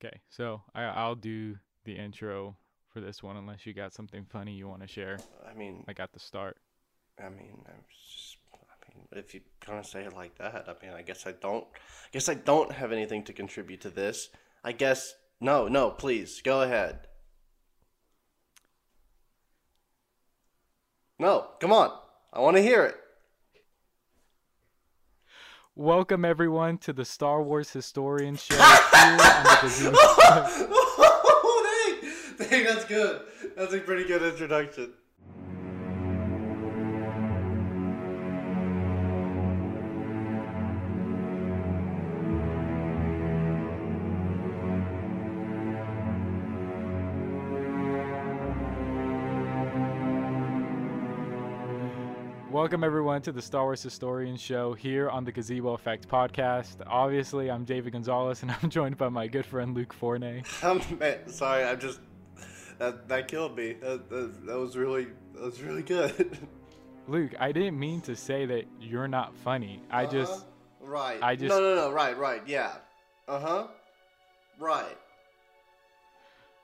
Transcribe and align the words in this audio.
Okay, 0.00 0.20
so 0.28 0.62
I, 0.74 0.84
I'll 0.84 1.16
do 1.16 1.56
the 1.84 1.94
intro 1.94 2.56
for 2.92 3.00
this 3.00 3.22
one, 3.22 3.36
unless 3.36 3.66
you 3.66 3.72
got 3.72 3.92
something 3.92 4.24
funny 4.24 4.52
you 4.52 4.68
want 4.68 4.82
to 4.82 4.86
share. 4.86 5.18
I 5.48 5.54
mean, 5.54 5.84
I 5.88 5.92
got 5.92 6.12
the 6.12 6.20
start. 6.20 6.56
I 7.18 7.28
mean, 7.28 7.64
I'm 7.66 7.84
just, 7.90 8.36
I 8.54 8.94
mean, 8.94 9.06
if 9.12 9.34
you 9.34 9.40
kind 9.60 9.78
of 9.78 9.86
say 9.86 10.04
it 10.04 10.14
like 10.14 10.38
that, 10.38 10.68
I 10.68 10.86
mean, 10.86 10.94
I 10.94 11.02
guess 11.02 11.26
I 11.26 11.32
don't, 11.32 11.64
I 11.64 12.08
guess 12.12 12.28
I 12.28 12.34
don't 12.34 12.70
have 12.72 12.92
anything 12.92 13.24
to 13.24 13.32
contribute 13.32 13.80
to 13.80 13.90
this. 13.90 14.28
I 14.62 14.72
guess 14.72 15.14
no, 15.40 15.66
no, 15.68 15.90
please 15.90 16.42
go 16.42 16.62
ahead. 16.62 17.00
No, 21.18 21.48
come 21.60 21.72
on, 21.72 21.90
I 22.32 22.40
want 22.40 22.56
to 22.56 22.62
hear 22.62 22.84
it. 22.84 22.96
Welcome 25.78 26.24
everyone 26.24 26.78
to 26.78 26.92
the 26.92 27.04
Star 27.04 27.40
Wars 27.40 27.70
Historian 27.70 28.34
Show 28.34 28.56
here 28.56 28.64
on 28.64 29.16
the 29.16 29.94
dang, 32.50 32.64
that's 32.64 32.84
good. 32.84 33.20
That's 33.56 33.72
a 33.72 33.78
pretty 33.78 34.02
good 34.02 34.24
introduction. 34.24 34.90
Welcome 52.58 52.82
everyone 52.82 53.22
to 53.22 53.30
the 53.30 53.40
Star 53.40 53.62
Wars 53.62 53.84
Historian 53.84 54.36
Show 54.36 54.72
here 54.72 55.08
on 55.08 55.22
the 55.22 55.30
Gazebo 55.30 55.74
Effect 55.74 56.08
podcast. 56.08 56.78
Obviously, 56.88 57.52
I'm 57.52 57.64
David 57.64 57.92
Gonzalez, 57.92 58.42
and 58.42 58.50
I'm 58.62 58.68
joined 58.68 58.96
by 58.98 59.08
my 59.10 59.28
good 59.28 59.46
friend 59.46 59.76
Luke 59.76 59.92
Forney. 59.92 60.42
Um, 60.64 60.82
sorry, 61.28 61.62
I'm 61.62 61.78
just 61.78 62.00
that 62.78 63.06
that 63.06 63.28
killed 63.28 63.56
me. 63.56 63.74
That, 63.74 64.10
that, 64.10 64.46
that 64.46 64.58
was 64.58 64.76
really 64.76 65.06
that 65.34 65.42
was 65.44 65.62
really 65.62 65.84
good. 65.84 66.36
Luke, 67.06 67.30
I 67.38 67.52
didn't 67.52 67.78
mean 67.78 68.00
to 68.00 68.16
say 68.16 68.44
that 68.46 68.64
you're 68.80 69.06
not 69.06 69.36
funny. 69.36 69.80
I 69.88 70.06
just 70.06 70.32
Uh-huh. 70.32 70.44
right. 70.88 71.22
I 71.22 71.36
just- 71.36 71.50
no 71.50 71.60
no 71.60 71.76
no 71.76 71.92
right 71.92 72.18
right 72.18 72.42
yeah. 72.44 72.72
Uh 73.28 73.38
huh. 73.38 73.66
Right. 74.58 74.98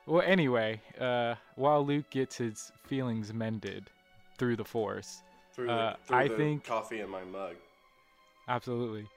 well. 0.05 0.23
Anyway, 0.27 0.81
uh, 0.99 1.35
while 1.55 1.85
Luke 1.85 2.09
gets 2.09 2.35
his 2.35 2.73
feelings 2.83 3.33
mended 3.33 3.89
through 4.37 4.57
the 4.57 4.65
Force, 4.65 5.21
Through, 5.55 5.69
Uh, 5.69 5.91
the, 5.93 5.97
through 6.07 6.17
I 6.17 6.27
the 6.27 6.35
think- 6.35 6.63
coffee 6.65 6.99
in 6.99 7.09
my 7.09 7.23
mug. 7.23 7.55
Absolutely. 8.47 9.07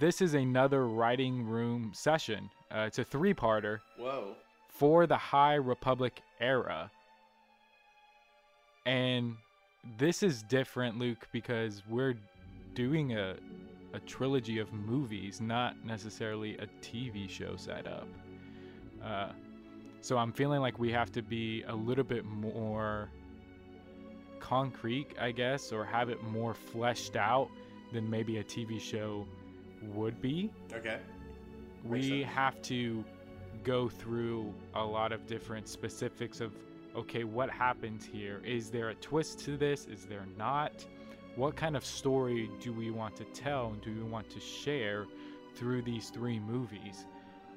This 0.00 0.22
is 0.22 0.34
another 0.34 0.86
writing 0.86 1.44
room 1.46 1.90
session. 1.94 2.48
Uh, 2.70 2.84
it's 2.86 2.98
a 2.98 3.04
three 3.04 3.34
parter 3.34 3.80
Whoa. 3.98 4.36
for 4.68 5.06
the 5.06 5.16
High 5.16 5.56
Republic 5.56 6.22
era. 6.40 6.90
And 8.86 9.36
this 9.98 10.22
is 10.22 10.42
different, 10.44 10.98
Luke, 10.98 11.26
because 11.32 11.82
we're 11.88 12.14
doing 12.74 13.16
a, 13.18 13.36
a 13.92 14.00
trilogy 14.00 14.58
of 14.58 14.72
movies, 14.72 15.40
not 15.40 15.84
necessarily 15.84 16.56
a 16.58 16.66
TV 16.80 17.28
show 17.28 17.56
setup. 17.56 18.06
Uh, 19.04 19.28
so 20.00 20.16
I'm 20.16 20.32
feeling 20.32 20.60
like 20.60 20.78
we 20.78 20.90
have 20.92 21.12
to 21.12 21.22
be 21.22 21.64
a 21.68 21.74
little 21.74 22.04
bit 22.04 22.24
more 22.24 23.10
concrete, 24.42 25.06
I 25.20 25.30
guess, 25.30 25.72
or 25.72 25.84
have 25.84 26.10
it 26.10 26.22
more 26.24 26.52
fleshed 26.52 27.16
out 27.16 27.48
than 27.92 28.10
maybe 28.10 28.38
a 28.38 28.44
TV 28.44 28.80
show 28.80 29.26
would 29.94 30.20
be. 30.20 30.50
Okay. 30.72 30.98
Makes 31.84 32.06
we 32.06 32.22
sense. 32.22 32.32
have 32.34 32.62
to 32.62 33.04
go 33.62 33.88
through 33.88 34.52
a 34.74 34.84
lot 34.84 35.12
of 35.12 35.26
different 35.26 35.68
specifics 35.68 36.40
of 36.40 36.52
okay 36.96 37.24
what 37.24 37.50
happens 37.50 38.04
here? 38.04 38.40
Is 38.44 38.70
there 38.70 38.90
a 38.90 38.94
twist 38.96 39.38
to 39.40 39.56
this? 39.56 39.86
Is 39.86 40.04
there 40.06 40.26
not? 40.36 40.84
What 41.36 41.56
kind 41.56 41.76
of 41.76 41.84
story 41.84 42.50
do 42.60 42.72
we 42.72 42.90
want 42.90 43.16
to 43.16 43.24
tell 43.24 43.68
and 43.68 43.80
do 43.80 43.94
we 43.94 44.02
want 44.02 44.28
to 44.30 44.40
share 44.40 45.06
through 45.54 45.82
these 45.82 46.10
three 46.10 46.38
movies? 46.38 47.06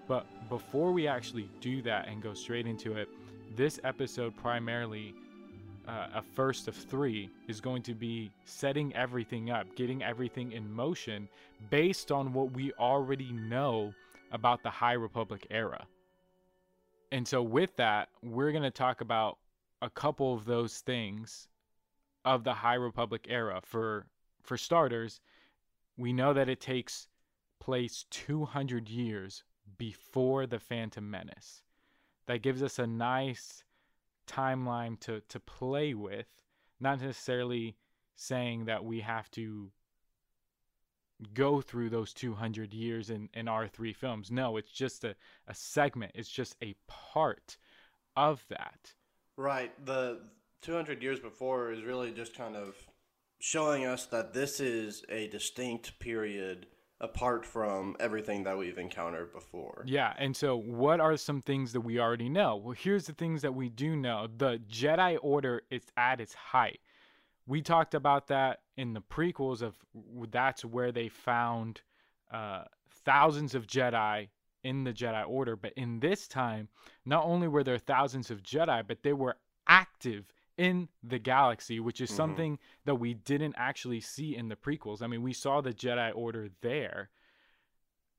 But 0.08 0.28
before 0.50 0.92
we 0.92 1.08
actually 1.08 1.50
do 1.62 1.82
that 1.82 2.08
and 2.08 2.22
go 2.22 2.34
straight 2.34 2.68
into 2.68 2.96
it 2.96 3.10
this 3.56 3.80
episode 3.84 4.36
primarily 4.38 5.16
uh, 5.88 6.08
a 6.16 6.22
first 6.22 6.68
of 6.68 6.76
three 6.76 7.30
is 7.48 7.62
going 7.62 7.82
to 7.84 7.94
be 7.94 8.32
setting 8.46 8.96
everything 8.96 9.52
up 9.52 9.68
getting 9.76 10.04
everything 10.04 10.52
in 10.52 10.72
motion 10.72 11.28
based 11.70 12.12
on 12.12 12.34
what 12.34 12.52
we 12.52 12.72
already 12.74 13.32
know 13.32 13.94
about 14.32 14.64
the 14.64 14.70
High 14.70 14.94
Republic 14.94 15.46
era. 15.50 15.86
And 17.12 17.28
so, 17.28 17.42
with 17.42 17.76
that, 17.78 18.10
we're 18.24 18.52
going 18.52 18.64
to 18.64 18.72
talk 18.72 19.02
about 19.02 19.38
a 19.82 19.90
couple 19.90 20.34
of 20.34 20.46
those 20.46 20.80
things 20.80 21.48
of 22.26 22.44
the 22.44 22.54
High 22.54 22.76
Republic 22.76 23.28
era. 23.30 23.62
For 23.64 24.08
for 24.42 24.58
starters, 24.58 25.22
we 25.98 26.14
know 26.14 26.34
that 26.34 26.50
it 26.50 26.60
takes 26.60 27.08
place 27.60 28.06
200 28.12 28.90
years 28.90 29.44
before 29.78 30.46
the 30.46 30.60
Phantom 30.60 31.10
Menace. 31.10 31.64
That 32.28 32.42
gives 32.42 32.64
us 32.64 32.80
a 32.80 32.88
nice 32.88 33.64
timeline 34.28 35.00
to 35.02 35.22
to 35.30 35.40
play 35.40 35.94
with, 35.94 36.28
not 36.80 37.02
necessarily 37.02 37.76
saying 38.16 38.66
that 38.66 38.84
we 38.84 39.02
have 39.02 39.30
to 39.32 39.72
go 41.34 41.62
through 41.62 41.90
those 41.90 42.14
200 42.14 42.74
years 42.74 43.10
in, 43.10 43.30
in 43.34 43.48
our 43.48 43.68
three 43.68 43.94
films. 43.94 44.32
No, 44.32 44.58
it's 44.58 44.72
just 44.72 45.04
a, 45.04 45.16
a 45.48 45.56
segment, 45.56 46.12
it's 46.16 46.30
just 46.30 46.56
a 46.62 46.76
part 46.88 47.58
of 48.16 48.44
that. 48.50 48.94
Right. 49.38 49.72
The 49.86 50.22
200 50.62 51.02
years 51.04 51.20
before 51.20 51.72
is 51.72 51.84
really 51.84 52.12
just 52.12 52.36
kind 52.36 52.56
of 52.56 52.76
showing 53.40 53.86
us 53.86 54.06
that 54.08 54.34
this 54.34 54.60
is 54.60 55.04
a 55.10 55.28
distinct 55.28 56.00
period 56.00 56.68
apart 57.02 57.46
from 57.46 57.96
everything 58.00 58.44
that 58.44 58.58
we've 58.58 58.78
encountered 58.78 59.34
before. 59.34 59.84
Yeah, 59.86 60.14
and 60.18 60.36
so 60.36 60.56
what 60.56 61.00
are 61.00 61.18
some 61.18 61.42
things 61.42 61.74
that 61.74 61.82
we 61.82 62.00
already 62.00 62.30
know? 62.30 62.56
Well, 62.56 62.76
here's 62.78 63.06
the 63.06 63.14
things 63.14 63.42
that 63.42 63.54
we 63.54 63.70
do 63.70 63.96
know. 63.96 64.28
The 64.38 64.60
Jedi 64.70 65.18
Order 65.22 65.64
is 65.70 65.84
at 65.98 66.22
its 66.22 66.34
height. 66.34 66.80
We 67.48 67.62
talked 67.62 67.94
about 67.94 68.28
that 68.28 68.62
in 68.78 68.94
the 68.94 69.02
prequels 69.02 69.62
of 69.62 69.76
that's 70.32 70.64
where 70.64 70.92
they 70.92 71.10
found 71.10 71.82
uh, 72.32 72.64
thousands 73.04 73.56
of 73.56 73.68
Jedi 73.68 74.30
in 74.64 74.84
the 74.84 74.94
Jedi 74.94 75.28
Order, 75.28 75.56
but 75.56 75.74
in 75.74 76.00
this 76.00 76.28
time, 76.28 76.70
not 77.06 77.24
only 77.26 77.48
were 77.48 77.64
there 77.64 77.78
thousands 77.78 78.32
of 78.32 78.42
Jedi, 78.42 78.86
but 78.88 79.04
they 79.04 79.14
were 79.14 79.38
active 79.68 80.34
in 80.58 80.88
the 81.04 81.20
galaxy, 81.20 81.80
which 81.80 82.00
is 82.00 82.10
Mhm. 82.10 82.16
something 82.16 82.60
that 82.86 82.96
we 82.96 83.14
didn't 83.14 83.56
actually 83.58 84.00
see 84.00 84.36
in 84.36 84.48
the 84.48 84.56
prequels. 84.56 85.02
I 85.02 85.08
mean, 85.08 85.22
we 85.22 85.34
saw 85.34 85.62
the 85.62 85.74
Jedi 85.74 86.16
Order 86.16 86.50
there, 86.62 87.10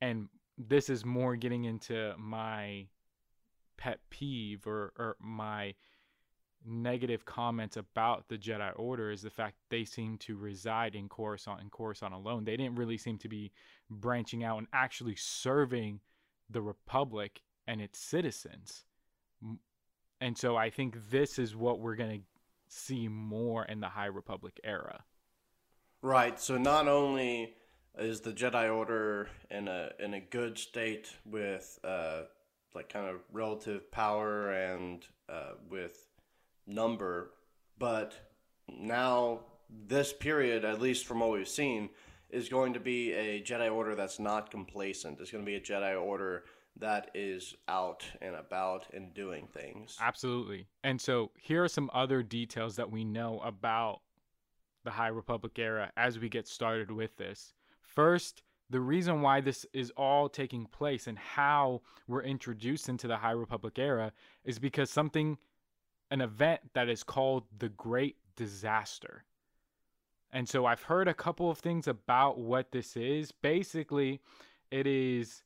and 0.01 0.29
this 0.59 0.91
is 0.91 1.05
more 1.05 1.37
getting 1.37 1.65
into 1.65 2.15
my 2.19 2.89
pet 3.77 4.01
peeve 4.11 4.67
or, 4.67 4.93
or 4.97 5.17
my 5.19 5.75
negative 6.65 7.25
comments 7.25 7.77
about 7.77 8.29
the 8.29 8.39
Jedi 8.39 8.73
Order 8.77 9.11
is 9.11 9.23
the 9.23 9.31
fact 9.31 9.57
they 9.69 9.85
seem 9.85 10.19
to 10.19 10.37
reside 10.37 10.95
in 10.95 11.09
Coruscant 11.09 11.61
and 11.61 11.71
Coruscant 11.71 12.13
alone. 12.13 12.45
They 12.45 12.57
didn't 12.57 12.77
really 12.77 12.99
seem 12.99 13.19
to 13.19 13.29
be 13.29 13.53
branching 13.89 14.43
out 14.43 14.59
and 14.59 14.67
actually 14.73 15.15
serving 15.15 16.01
the 16.51 16.63
Republic 16.63 17.43
and 17.67 17.81
its 17.81 17.99
citizens. 17.99 18.85
And 20.21 20.37
so 20.37 20.57
I 20.57 20.71
think 20.71 21.11
this 21.11 21.39
is 21.39 21.55
what 21.55 21.81
we're 21.81 21.97
going 21.97 22.21
to 22.21 22.25
see 22.69 23.09
more 23.09 23.65
in 23.65 23.81
the 23.81 23.89
High 23.89 24.07
Republic 24.07 24.59
era. 24.65 25.05
Right. 26.03 26.39
So 26.41 26.57
not 26.57 26.89
only 26.89 27.55
is 27.99 28.21
the 28.21 28.33
Jedi 28.33 28.75
Order 28.75 29.29
in 29.51 29.69
a 29.69 29.91
in 29.99 30.15
a 30.15 30.21
good 30.21 30.59
state 30.59 31.09
with 31.25 31.79
uh, 31.83 32.23
like 32.75 32.89
kind 32.89 33.09
of 33.09 33.21
relative 33.33 33.91
power 33.91 34.51
and 34.51 35.07
uh, 35.29 35.53
with 35.69 36.07
number, 36.67 37.33
but 37.79 38.15
now 38.69 39.41
this 39.71 40.13
period, 40.13 40.65
at 40.65 40.81
least 40.81 41.07
from 41.07 41.21
what 41.21 41.33
we've 41.33 41.49
seen, 41.49 41.91
is 42.31 42.49
going 42.49 42.75
to 42.75 42.81
be 42.81 43.13
a 43.13 43.43
Jedi 43.43 43.73
Order 43.73 43.95
that's 43.95 44.19
not 44.19 44.51
complacent. 44.51 45.21
It's 45.21 45.31
going 45.31 45.45
to 45.45 45.51
be 45.51 45.57
a 45.57 45.61
Jedi 45.61 46.01
Order 46.01 46.45
that 46.79 47.11
is 47.15 47.55
out 47.69 48.05
and 48.21 48.35
about 48.35 48.87
and 48.93 49.15
doing 49.15 49.49
things. 49.53 49.97
Absolutely. 50.01 50.67
And 50.85 51.01
so 51.01 51.31
here 51.39 51.65
are 51.65 51.69
some 51.69 51.91
other 51.95 52.23
details 52.23 52.77
that 52.77 52.91
we 52.91 53.05
know 53.05 53.41
about 53.41 54.01
the 54.85 54.91
High 54.91 55.09
Republic 55.09 55.59
era 55.59 55.91
as 55.97 56.19
we 56.19 56.29
get 56.29 56.47
started 56.47 56.91
with 56.91 57.17
this. 57.17 57.55
First, 57.81 58.43
the 58.69 58.81
reason 58.81 59.23
why 59.23 59.41
this 59.41 59.65
is 59.73 59.91
all 59.97 60.29
taking 60.29 60.67
place 60.67 61.07
and 61.07 61.19
how 61.19 61.83
we're 62.07 62.23
introduced 62.23 62.89
into 62.89 63.07
the 63.07 63.17
High 63.17 63.33
Republic 63.33 63.79
era 63.79 64.13
is 64.45 64.59
because 64.59 64.91
something, 64.91 65.39
an 66.11 66.21
event 66.21 66.61
that 66.75 66.89
is 66.89 67.03
called 67.03 67.45
the 67.59 67.69
Great 67.69 68.17
Disaster. 68.37 69.25
And 70.33 70.49
so 70.49 70.67
I've 70.67 70.83
heard 70.83 71.09
a 71.09 71.15
couple 71.15 71.51
of 71.51 71.59
things 71.59 71.87
about 71.89 72.39
what 72.39 72.73
this 72.73 72.97
is. 72.97 73.33
Basically, 73.33 74.21
it 74.71 74.87
is 74.87 75.43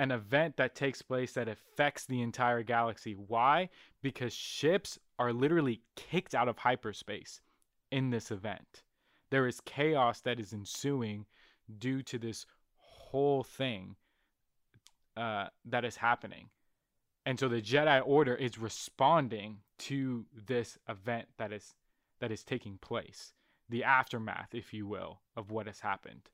an 0.00 0.10
event 0.10 0.56
that 0.56 0.74
takes 0.74 1.02
place 1.02 1.34
that 1.34 1.46
affects 1.46 2.06
the 2.06 2.22
entire 2.22 2.62
galaxy. 2.62 3.12
Why? 3.12 3.68
Because 4.00 4.32
ships 4.32 4.98
are 5.18 5.30
literally 5.30 5.82
kicked 5.94 6.34
out 6.34 6.48
of 6.48 6.56
hyperspace 6.56 7.42
in 7.92 8.08
this 8.08 8.30
event. 8.30 8.82
There 9.28 9.46
is 9.46 9.60
chaos 9.60 10.22
that 10.22 10.40
is 10.40 10.54
ensuing 10.54 11.26
due 11.78 12.02
to 12.04 12.18
this 12.18 12.46
whole 12.76 13.42
thing 13.42 13.96
uh, 15.18 15.48
that 15.66 15.84
is 15.84 15.96
happening. 15.96 16.48
And 17.26 17.38
so 17.38 17.48
the 17.48 17.60
Jedi 17.60 18.00
Order 18.02 18.34
is 18.34 18.56
responding 18.56 19.58
to 19.80 20.24
this 20.46 20.78
event 20.88 21.28
that 21.36 21.52
is 21.52 21.74
that 22.20 22.32
is 22.32 22.42
taking 22.42 22.78
place, 22.78 23.34
the 23.68 23.84
aftermath, 23.84 24.54
if 24.54 24.72
you 24.72 24.86
will, 24.86 25.20
of 25.36 25.50
what 25.50 25.66
has 25.66 25.80
happened. 25.80 26.30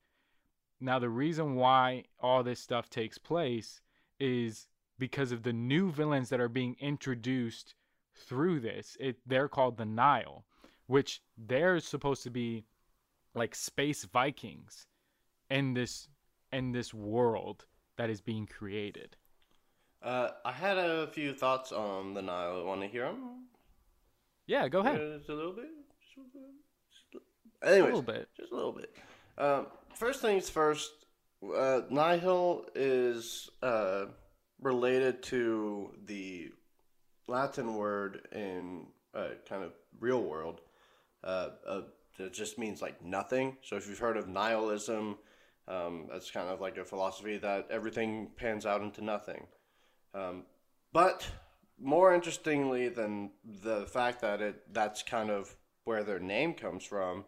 Now, 0.81 0.99
the 0.99 1.09
reason 1.09 1.55
why 1.55 2.05
all 2.21 2.43
this 2.43 2.61
stuff 2.61 2.91
takes 2.91 3.19
place 3.19 3.81
is 4.21 4.67
because 4.99 5.33
of 5.33 5.43
the 5.43 5.53
new 5.53 5.91
villains 5.91 6.29
that 6.29 6.41
are 6.41 6.49
being 6.49 6.77
introduced 6.81 7.75
through 8.15 8.61
this. 8.61 8.97
It, 9.01 9.17
they're 9.27 9.49
called 9.49 9.77
the 9.77 9.85
Nihil, 9.85 10.45
which 10.87 11.23
they're 11.37 11.81
supposed 11.81 12.23
to 12.25 12.31
be 12.31 12.65
like 13.35 13.55
space 13.55 14.05
Vikings 14.05 14.87
in 15.51 15.75
this 15.75 16.09
in 16.53 16.73
this 16.73 16.95
world 16.95 17.67
that 17.97 18.09
is 18.09 18.21
being 18.21 18.47
created. 18.47 19.17
Uh, 20.03 20.31
I 20.45 20.53
had 20.53 20.79
a 20.79 21.09
few 21.09 21.35
thoughts 21.35 21.73
on 21.73 22.15
the 22.15 22.23
Nihil. 22.23 22.65
Want 22.65 22.83
to 22.83 22.87
hear 22.87 23.07
them? 23.07 23.47
Yeah, 24.47 24.69
go 24.69 24.81
ahead. 24.81 25.01
Just 25.19 25.29
a 25.29 25.35
little 25.35 25.53
bit. 25.53 25.67
Just 26.01 26.17
a 26.17 26.21
little 26.21 26.41
bit. 27.13 27.69
Anyways, 27.69 27.83
a 27.83 27.85
little 27.87 28.03
bit. 28.03 28.29
Just 28.39 28.53
a 28.53 28.55
little 28.55 28.73
bit. 28.73 28.95
Um, 29.39 29.67
first 29.95 30.21
things 30.21 30.49
first. 30.49 30.91
Uh, 31.43 31.83
Nihil 31.91 32.67
is 32.75 33.51
uh, 33.63 34.07
related 34.61 35.23
to 35.25 35.93
the 36.07 36.51
Latin 37.29 37.75
word 37.75 38.27
in 38.33 38.87
uh, 39.15 39.29
kind 39.49 39.63
of 39.63 39.73
real 40.01 40.23
world. 40.23 40.61
Uh, 41.23 41.51
uh, 41.67 41.81
it 42.19 42.33
just 42.33 42.59
means 42.59 42.81
like 42.81 43.05
nothing. 43.05 43.57
So 43.63 43.77
if 43.77 43.89
you've 43.89 43.99
heard 43.99 44.17
of 44.17 44.29
nihilism, 44.29 45.19
um, 45.69 46.07
that's 46.11 46.31
kind 46.31 46.49
of 46.49 46.61
like 46.61 46.79
a 46.79 46.85
philosophy 46.85 47.37
that 47.39 47.67
everything 47.71 48.31
pans 48.37 48.65
out 48.65 48.81
into 48.81 49.03
nothing. 49.03 49.47
Um, 50.15 50.45
but 50.93 51.29
more 51.79 52.15
interestingly 52.15 52.89
than 52.89 53.33
the 53.63 53.87
fact 53.87 54.21
that 54.23 54.41
it 54.41 54.73
that's 54.73 55.03
kind 55.03 55.31
of 55.31 55.55
where 55.85 56.05
their 56.05 56.19
name 56.19 56.55
comes 56.55 56.85
from, 56.85 57.25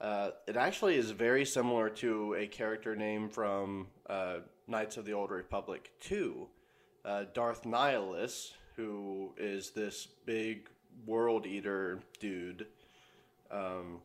uh, 0.00 0.30
it 0.46 0.56
actually 0.56 0.96
is 0.96 1.10
very 1.10 1.44
similar 1.44 1.88
to 1.90 2.34
a 2.34 2.46
character 2.46 2.94
name 2.94 3.28
from 3.28 3.88
uh, 4.08 4.36
Knights 4.66 4.96
of 4.96 5.04
the 5.04 5.12
Old 5.12 5.30
Republic 5.30 5.90
2, 6.00 6.46
uh, 7.04 7.24
Darth 7.34 7.64
Nihilus, 7.64 8.52
who 8.76 9.34
is 9.36 9.70
this 9.70 10.06
big 10.24 10.68
world 11.06 11.46
eater 11.46 12.00
dude. 12.20 12.66
Um, 13.50 14.00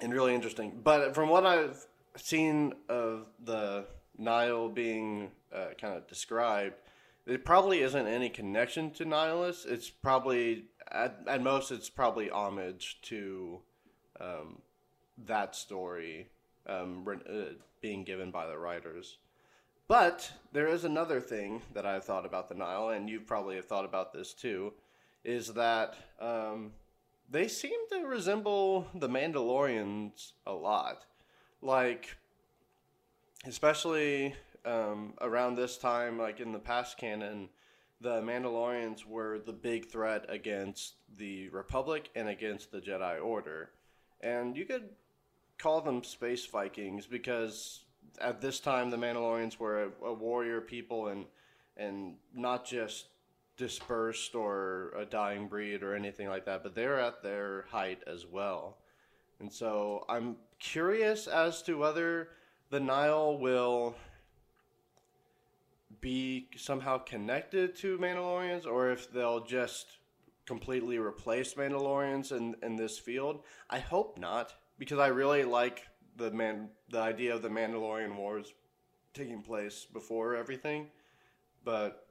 and 0.00 0.12
really 0.12 0.34
interesting. 0.34 0.80
But 0.84 1.14
from 1.14 1.28
what 1.28 1.44
I've 1.44 1.84
seen 2.16 2.74
of 2.88 3.26
the 3.44 3.86
Nihil 4.18 4.68
being 4.68 5.30
uh, 5.52 5.68
kind 5.80 5.96
of 5.96 6.06
described, 6.06 6.74
it 7.26 7.44
probably 7.44 7.80
isn't 7.80 8.06
any 8.06 8.28
connection 8.28 8.90
to 8.92 9.04
Nihilus. 9.04 9.66
It's 9.66 9.90
probably 9.90 10.66
at, 10.92 11.18
at 11.26 11.42
most 11.42 11.72
it's 11.72 11.90
probably 11.90 12.30
homage 12.30 12.98
to 13.02 13.60
um, 14.20 14.58
that 15.24 15.56
story 15.56 16.28
um, 16.66 17.06
uh, 17.08 17.54
being 17.80 18.04
given 18.04 18.30
by 18.30 18.46
the 18.46 18.58
writers. 18.58 19.18
But 19.88 20.32
there 20.52 20.66
is 20.66 20.84
another 20.84 21.20
thing 21.20 21.62
that 21.72 21.86
I've 21.86 22.04
thought 22.04 22.26
about 22.26 22.48
the 22.48 22.54
Nihil, 22.54 22.90
and 22.90 23.08
you 23.08 23.20
probably 23.20 23.56
have 23.56 23.66
thought 23.66 23.84
about 23.84 24.12
this 24.12 24.32
too, 24.32 24.72
is 25.24 25.54
that 25.54 25.96
um, 26.20 26.72
they 27.30 27.46
seem 27.48 27.78
to 27.90 28.06
resemble 28.06 28.88
the 28.94 29.08
Mandalorians 29.08 30.32
a 30.46 30.52
lot. 30.52 31.04
Like, 31.62 32.16
especially 33.46 34.34
um, 34.64 35.14
around 35.20 35.54
this 35.54 35.78
time, 35.78 36.18
like 36.18 36.40
in 36.40 36.52
the 36.52 36.58
past 36.58 36.98
canon, 36.98 37.48
the 38.00 38.20
Mandalorians 38.20 39.06
were 39.06 39.38
the 39.38 39.52
big 39.52 39.86
threat 39.86 40.26
against 40.28 40.94
the 41.16 41.48
Republic 41.48 42.10
and 42.14 42.28
against 42.28 42.70
the 42.70 42.80
Jedi 42.80 43.22
Order. 43.22 43.70
And 44.20 44.56
you 44.56 44.64
could 44.64 44.90
call 45.58 45.80
them 45.80 46.02
space 46.04 46.46
Vikings 46.46 47.06
because 47.06 47.80
at 48.20 48.40
this 48.40 48.60
time 48.60 48.90
the 48.90 48.96
Mandalorians 48.96 49.58
were 49.58 49.84
a, 49.84 50.06
a 50.06 50.12
warrior 50.12 50.60
people 50.60 51.08
and 51.08 51.26
and 51.76 52.14
not 52.34 52.64
just 52.64 53.06
dispersed 53.56 54.34
or 54.34 54.92
a 54.96 55.04
dying 55.04 55.48
breed 55.48 55.82
or 55.82 55.94
anything 55.94 56.28
like 56.28 56.44
that, 56.46 56.62
but 56.62 56.74
they're 56.74 57.00
at 57.00 57.22
their 57.22 57.66
height 57.70 58.02
as 58.06 58.26
well. 58.26 58.78
And 59.40 59.52
so 59.52 60.04
I'm 60.08 60.36
curious 60.58 61.26
as 61.26 61.62
to 61.62 61.76
whether 61.76 62.30
the 62.70 62.80
Nihil 62.80 63.38
will 63.38 63.94
be 66.00 66.48
somehow 66.56 66.98
connected 66.98 67.76
to 67.76 67.98
Mandalorians 67.98 68.66
or 68.66 68.90
if 68.90 69.10
they'll 69.12 69.44
just 69.44 69.98
completely 70.46 70.98
replace 70.98 71.54
Mandalorians 71.54 72.32
in, 72.32 72.54
in 72.62 72.76
this 72.76 72.98
field. 72.98 73.40
I 73.68 73.80
hope 73.80 74.18
not, 74.18 74.54
because 74.78 74.98
I 74.98 75.08
really 75.08 75.44
like 75.44 75.82
the 76.16 76.30
man 76.30 76.70
the 76.90 77.00
idea 77.00 77.34
of 77.34 77.42
the 77.42 77.48
Mandalorian 77.48 78.16
Wars 78.16 78.52
taking 79.14 79.42
place 79.42 79.86
before 79.92 80.36
everything. 80.36 80.88
But 81.64 82.06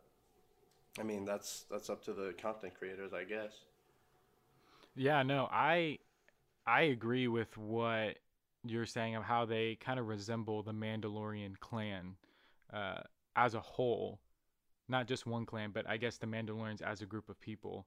I 0.99 1.03
mean 1.03 1.25
that's 1.25 1.65
that's 1.69 1.89
up 1.89 2.03
to 2.05 2.13
the 2.13 2.33
content 2.33 2.73
creators, 2.77 3.13
I 3.13 3.23
guess. 3.23 3.53
Yeah, 4.95 5.23
no, 5.23 5.47
I 5.51 5.99
I 6.65 6.83
agree 6.83 7.27
with 7.27 7.57
what 7.57 8.17
you're 8.63 8.85
saying 8.85 9.15
of 9.15 9.23
how 9.23 9.45
they 9.45 9.75
kind 9.75 9.99
of 9.99 10.07
resemble 10.07 10.63
the 10.63 10.73
Mandalorian 10.73 11.59
clan 11.59 12.15
uh, 12.73 13.01
as 13.35 13.53
a 13.53 13.59
whole, 13.59 14.19
not 14.87 15.07
just 15.07 15.27
one 15.27 15.45
clan, 15.45 15.71
but 15.71 15.87
I 15.87 15.97
guess 15.97 16.17
the 16.17 16.25
Mandalorians 16.25 16.81
as 16.81 17.01
a 17.01 17.05
group 17.05 17.29
of 17.29 17.39
people. 17.39 17.85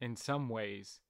In 0.00 0.16
some 0.16 0.48
ways, 0.48 1.00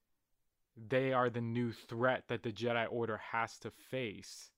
they 0.76 1.12
are 1.12 1.30
the 1.30 1.40
new 1.40 1.72
threat 1.72 2.24
that 2.28 2.42
the 2.42 2.52
Jedi 2.52 2.86
Order 2.90 3.18
has 3.32 3.58
to 3.58 3.70
face 3.70 4.50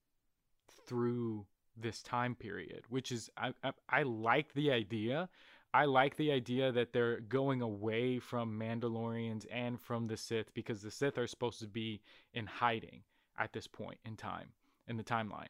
through 0.86 1.46
this 1.76 2.02
time 2.02 2.34
period, 2.34 2.82
which 2.88 3.12
is 3.12 3.30
I, 3.36 3.52
I, 3.62 3.72
I 3.88 4.02
like 4.02 4.52
the 4.54 4.72
idea. 4.72 5.28
I 5.74 5.84
like 5.84 6.16
the 6.16 6.32
idea 6.32 6.72
that 6.72 6.92
they're 6.92 7.20
going 7.20 7.60
away 7.60 8.18
from 8.18 8.58
Mandalorians 8.58 9.44
and 9.50 9.78
from 9.78 10.06
the 10.06 10.16
Sith 10.16 10.54
because 10.54 10.80
the 10.80 10.90
Sith 10.90 11.18
are 11.18 11.26
supposed 11.26 11.60
to 11.60 11.66
be 11.66 12.00
in 12.32 12.46
hiding 12.46 13.02
at 13.38 13.52
this 13.52 13.66
point 13.66 13.98
in 14.06 14.16
time 14.16 14.48
in 14.88 14.96
the 14.96 15.04
timeline. 15.04 15.48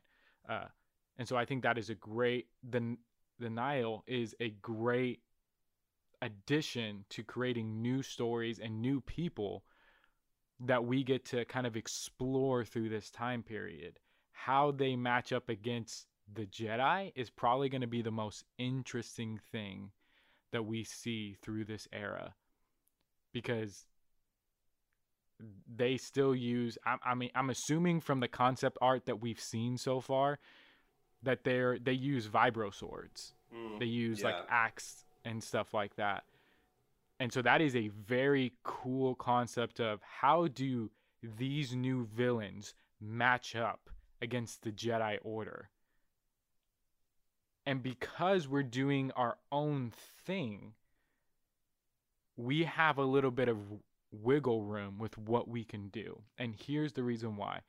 Uh, 0.48 0.64
and 1.18 1.28
so 1.28 1.36
I 1.36 1.44
think 1.44 1.62
that 1.62 1.78
is 1.78 1.90
a 1.90 1.94
great 1.94 2.48
the 2.68 2.96
the 3.38 3.50
Nihil 3.50 4.02
is 4.06 4.34
a 4.40 4.50
great 4.50 5.20
addition 6.22 7.04
to 7.10 7.22
creating 7.22 7.82
new 7.82 8.02
stories 8.02 8.58
and 8.58 8.80
new 8.80 9.00
people 9.00 9.62
that 10.60 10.84
we 10.84 11.04
get 11.04 11.24
to 11.26 11.44
kind 11.44 11.66
of 11.66 11.76
explore 11.76 12.64
through 12.64 12.88
this 12.88 13.10
time 13.10 13.42
period. 13.42 13.98
How 14.32 14.70
they 14.70 14.96
match 14.96 15.32
up 15.32 15.48
against 15.48 16.06
the 16.32 16.46
Jedi 16.46 17.12
is 17.14 17.30
probably 17.30 17.68
going 17.68 17.82
to 17.82 17.86
be 17.86 18.02
the 18.02 18.10
most 18.10 18.44
interesting 18.58 19.40
thing 19.52 19.90
that 20.52 20.64
we 20.64 20.84
see 20.84 21.36
through 21.42 21.64
this 21.64 21.86
era 21.92 22.34
because 23.32 23.86
they 25.74 25.96
still 25.96 26.34
use 26.34 26.78
I, 26.86 26.96
I, 27.04 27.14
mean 27.14 27.30
i'm 27.34 27.50
assuming 27.50 28.00
from 28.00 28.20
the 28.20 28.28
concept 28.28 28.78
art 28.80 29.04
that 29.04 29.20
we've 29.20 29.40
seen 29.40 29.76
so 29.76 30.00
far 30.00 30.38
that 31.22 31.44
they're 31.44 31.78
they 31.78 31.92
use 31.92 32.26
vibro 32.26 32.72
swords 32.72 33.34
mm, 33.54 33.78
they 33.78 33.84
use 33.84 34.20
yeah. 34.20 34.28
like 34.28 34.36
axe 34.48 35.04
and 35.26 35.42
stuff 35.44 35.74
like 35.74 35.96
that 35.96 36.24
and 37.18 37.32
so 37.32 37.42
that 37.42 37.60
is 37.60 37.74
a 37.74 37.88
very 37.88 38.52
cool 38.62 39.14
concept 39.14 39.80
of 39.80 40.00
how 40.02 40.46
do 40.48 40.90
these 41.22 41.74
new 41.74 42.06
villains 42.14 42.74
match 43.00 43.56
up 43.56 43.90
against 44.20 44.62
the 44.62 44.72
jedi 44.72 45.18
order 45.22 45.70
and 47.64 47.82
because 47.82 48.48
we're 48.48 48.62
doing 48.62 49.10
our 49.12 49.36
own 49.50 49.92
thing 50.24 50.72
we 52.36 52.64
have 52.64 52.98
a 52.98 53.04
little 53.04 53.30
bit 53.30 53.48
of 53.48 53.58
wiggle 54.12 54.62
room 54.62 54.98
with 54.98 55.16
what 55.18 55.48
we 55.48 55.64
can 55.64 55.88
do. 55.88 56.22
And 56.38 56.54
here's 56.54 56.92
the 56.92 57.02
reason 57.02 57.36
why. 57.36 57.60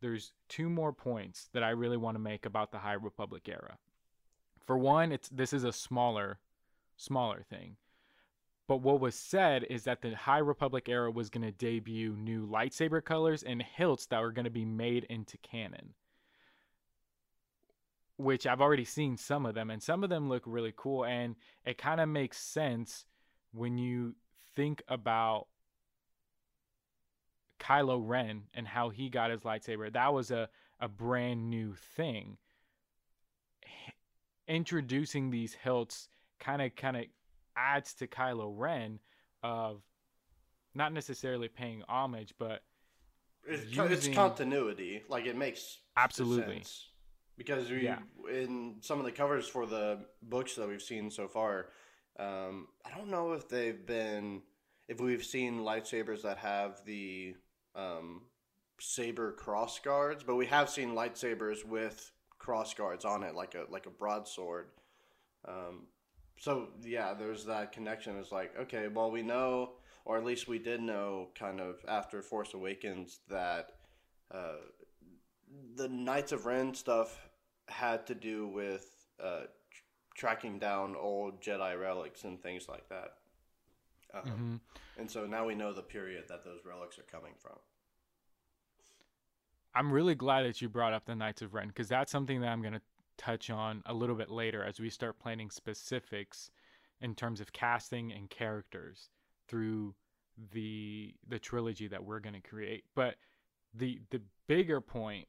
There's 0.00 0.32
two 0.48 0.68
more 0.68 0.92
points 0.92 1.48
that 1.52 1.62
I 1.62 1.70
really 1.70 1.96
want 1.96 2.16
to 2.16 2.20
make 2.20 2.46
about 2.46 2.72
the 2.72 2.78
High 2.78 2.94
Republic 2.94 3.48
era. 3.48 3.78
For 4.66 4.76
one, 4.76 5.12
it's 5.12 5.28
this 5.28 5.52
is 5.52 5.64
a 5.64 5.72
smaller 5.72 6.38
smaller 6.96 7.42
thing. 7.48 7.76
But 8.66 8.78
what 8.78 9.00
was 9.00 9.14
said 9.14 9.64
is 9.68 9.84
that 9.84 10.00
the 10.02 10.14
High 10.16 10.38
Republic 10.38 10.88
era 10.88 11.10
was 11.10 11.30
going 11.30 11.42
to 11.44 11.52
debut 11.52 12.16
new 12.16 12.46
lightsaber 12.46 13.04
colors 13.04 13.42
and 13.42 13.62
hilts 13.62 14.06
that 14.06 14.20
were 14.22 14.32
going 14.32 14.46
to 14.46 14.50
be 14.50 14.64
made 14.64 15.04
into 15.04 15.36
canon. 15.38 15.94
which 18.16 18.46
I've 18.46 18.60
already 18.60 18.84
seen 18.84 19.16
some 19.16 19.44
of 19.46 19.54
them, 19.54 19.70
and 19.70 19.82
some 19.82 20.04
of 20.04 20.10
them 20.10 20.28
look 20.28 20.42
really 20.46 20.72
cool. 20.76 21.04
And 21.04 21.36
it 21.64 21.78
kind 21.78 22.00
of 22.00 22.08
makes 22.08 22.38
sense 22.38 23.06
when 23.52 23.76
you 23.78 24.14
think 24.54 24.82
about 24.88 25.48
Kylo 27.58 28.00
Ren 28.02 28.44
and 28.54 28.68
how 28.68 28.90
he 28.90 29.08
got 29.08 29.30
his 29.30 29.40
lightsaber. 29.40 29.92
That 29.92 30.12
was 30.12 30.30
a, 30.30 30.48
a 30.80 30.88
brand 30.88 31.50
new 31.50 31.74
thing. 31.74 32.36
Introducing 34.46 35.30
these 35.30 35.54
hilts 35.54 36.08
kind 36.38 36.60
of 36.60 36.76
kind 36.76 36.96
of 36.96 37.04
adds 37.56 37.94
to 37.94 38.06
Kylo 38.06 38.52
Ren 38.56 38.98
of 39.42 39.82
not 40.74 40.92
necessarily 40.92 41.48
paying 41.48 41.82
homage, 41.88 42.34
but 42.38 42.62
it's, 43.46 43.64
using... 43.70 43.92
it's 43.92 44.08
continuity. 44.08 45.02
Like 45.08 45.26
it 45.26 45.36
makes 45.36 45.78
absolutely 45.96 46.56
sense. 46.56 46.88
because 47.36 47.70
we 47.70 47.84
yeah. 47.84 47.98
in 48.30 48.76
some 48.80 48.98
of 48.98 49.04
the 49.04 49.12
covers 49.12 49.46
for 49.46 49.66
the 49.66 50.00
books 50.22 50.54
that 50.56 50.68
we've 50.68 50.82
seen 50.82 51.10
so 51.10 51.28
far. 51.28 51.66
Um, 52.18 52.68
I 52.84 52.96
don't 52.96 53.10
know 53.10 53.32
if 53.32 53.48
they've 53.48 53.84
been 53.84 54.42
if 54.88 55.00
we've 55.00 55.24
seen 55.24 55.60
lightsabers 55.60 56.22
that 56.22 56.38
have 56.38 56.80
the 56.84 57.34
um, 57.74 58.22
saber 58.80 59.32
cross 59.32 59.78
guards, 59.78 60.22
but 60.22 60.36
we 60.36 60.46
have 60.46 60.68
seen 60.68 60.90
lightsabers 60.90 61.64
with 61.64 62.12
cross 62.38 62.74
guards 62.74 63.04
on 63.04 63.22
it, 63.22 63.34
like 63.34 63.54
a 63.54 63.70
like 63.70 63.86
a 63.86 63.90
broadsword. 63.90 64.66
Um, 65.46 65.86
so 66.38 66.68
yeah, 66.82 67.14
there's 67.14 67.44
that 67.46 67.72
connection. 67.72 68.16
It's 68.18 68.32
like 68.32 68.54
okay, 68.58 68.88
well 68.88 69.10
we 69.10 69.22
know, 69.22 69.72
or 70.04 70.16
at 70.18 70.24
least 70.24 70.48
we 70.48 70.58
did 70.58 70.80
know, 70.80 71.28
kind 71.34 71.60
of 71.60 71.76
after 71.88 72.22
Force 72.22 72.54
Awakens 72.54 73.20
that 73.28 73.70
uh, 74.30 74.56
the 75.76 75.88
Knights 75.88 76.32
of 76.32 76.46
Ren 76.46 76.74
stuff 76.74 77.28
had 77.68 78.06
to 78.06 78.14
do 78.14 78.48
with 78.48 78.90
uh, 79.22 79.42
tracking 80.14 80.58
down 80.58 80.96
old 80.96 81.40
Jedi 81.40 81.78
relics 81.80 82.24
and 82.24 82.42
things 82.42 82.68
like 82.68 82.88
that. 82.88 83.14
Um, 84.12 84.22
mm-hmm. 84.22 84.56
And 84.98 85.10
so 85.10 85.26
now 85.26 85.46
we 85.46 85.54
know 85.54 85.72
the 85.72 85.82
period 85.82 86.24
that 86.28 86.44
those 86.44 86.60
relics 86.64 86.98
are 86.98 87.02
coming 87.02 87.32
from. 87.38 87.56
I'm 89.74 89.90
really 89.90 90.14
glad 90.14 90.44
that 90.44 90.62
you 90.62 90.68
brought 90.68 90.92
up 90.92 91.04
the 91.04 91.16
Knights 91.16 91.42
of 91.42 91.52
Ren 91.52 91.68
because 91.68 91.88
that's 91.88 92.12
something 92.12 92.40
that 92.42 92.48
I'm 92.48 92.62
going 92.62 92.74
to 92.74 92.80
touch 93.16 93.50
on 93.50 93.82
a 93.86 93.94
little 93.94 94.16
bit 94.16 94.30
later 94.30 94.64
as 94.64 94.80
we 94.80 94.90
start 94.90 95.18
planning 95.18 95.50
specifics 95.50 96.50
in 97.00 97.14
terms 97.14 97.40
of 97.40 97.52
casting 97.52 98.12
and 98.12 98.30
characters 98.30 99.10
through 99.48 99.94
the 100.52 101.14
the 101.28 101.38
trilogy 101.38 101.86
that 101.88 102.04
we're 102.04 102.20
going 102.20 102.34
to 102.34 102.48
create. 102.48 102.84
But 102.94 103.16
the 103.74 104.00
the 104.10 104.20
bigger 104.46 104.80
point 104.80 105.26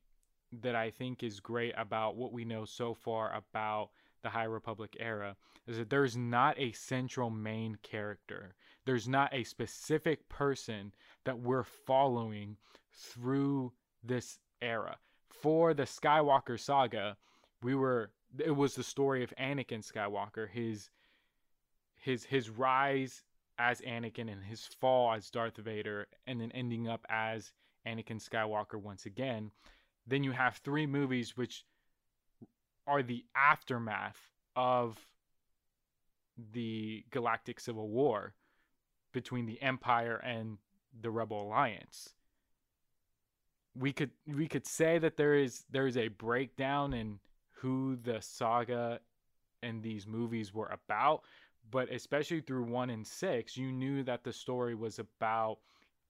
that 0.62 0.76
I 0.76 0.90
think 0.92 1.24
is 1.24 1.40
great 1.40 1.74
about 1.78 2.16
what 2.16 2.32
we 2.32 2.46
know 2.46 2.66
so 2.66 2.94
far 2.94 3.34
about 3.36 3.90
the 4.24 4.30
High 4.30 4.46
Republic 4.46 4.96
era 5.00 5.36
is 5.68 5.78
that 5.78 5.90
there's 5.90 6.18
not 6.18 6.58
a 6.58 6.72
central 6.72 7.30
main 7.30 7.78
character. 7.84 8.56
There's 8.86 9.08
not 9.08 9.34
a 9.34 9.44
specific 9.44 10.28
person 10.30 10.94
that 11.26 11.40
we're 11.40 11.64
following 11.64 12.58
through 12.94 13.72
this 14.04 14.40
era. 14.62 14.98
For 15.30 15.74
the 15.74 15.84
Skywalker 15.84 16.60
saga, 16.60 17.18
we 17.66 17.74
were 17.74 18.12
it 18.38 18.56
was 18.56 18.76
the 18.76 18.84
story 18.84 19.24
of 19.24 19.34
Anakin 19.40 19.84
Skywalker, 19.84 20.48
his 20.48 20.92
his 21.96 22.24
his 22.26 22.50
rise 22.50 23.24
as 23.58 23.82
Anakin 23.82 24.32
and 24.32 24.44
his 24.44 24.66
fall 24.80 25.14
as 25.14 25.32
Darth 25.32 25.58
Vader 25.58 26.08
and 26.28 26.40
then 26.40 26.52
ending 26.52 26.88
up 26.88 27.06
as 27.10 27.54
Anakin 27.88 28.24
Skywalker 28.24 28.80
once 28.80 29.08
again. 29.08 29.52
Then 30.06 30.24
you 30.24 30.32
have 30.32 30.58
three 30.58 30.86
movies 30.86 31.36
which 31.36 31.66
are 32.86 33.02
the 33.02 33.26
aftermath 33.36 34.20
of 34.56 35.00
the 36.54 37.04
Galactic 37.10 37.60
Civil 37.60 37.90
War 37.90 38.36
between 39.12 39.48
the 39.48 39.60
Empire 39.62 40.18
and 40.18 40.60
the 41.02 41.10
Rebel 41.10 41.42
Alliance. 41.42 42.14
We 43.76 43.92
could 43.92 44.12
we 44.28 44.48
could 44.48 44.68
say 44.68 45.00
that 45.00 45.18
there 45.18 45.34
is 45.34 45.66
there 45.72 45.88
is 45.88 45.98
a 45.98 46.10
breakdown 46.10 46.94
in 46.94 47.20
who 47.56 47.98
the 48.04 48.22
saga 48.22 49.00
and 49.64 49.82
these 49.82 50.06
movies 50.06 50.54
were 50.54 50.68
about, 50.68 51.24
but 51.72 51.92
especially 51.92 52.42
through 52.42 52.64
1 52.64 52.90
and 52.90 53.06
6, 53.06 53.58
you 53.58 53.72
knew 53.72 54.04
that 54.04 54.24
the 54.24 54.34
story 54.34 54.76
was 54.76 55.00
about 55.00 55.58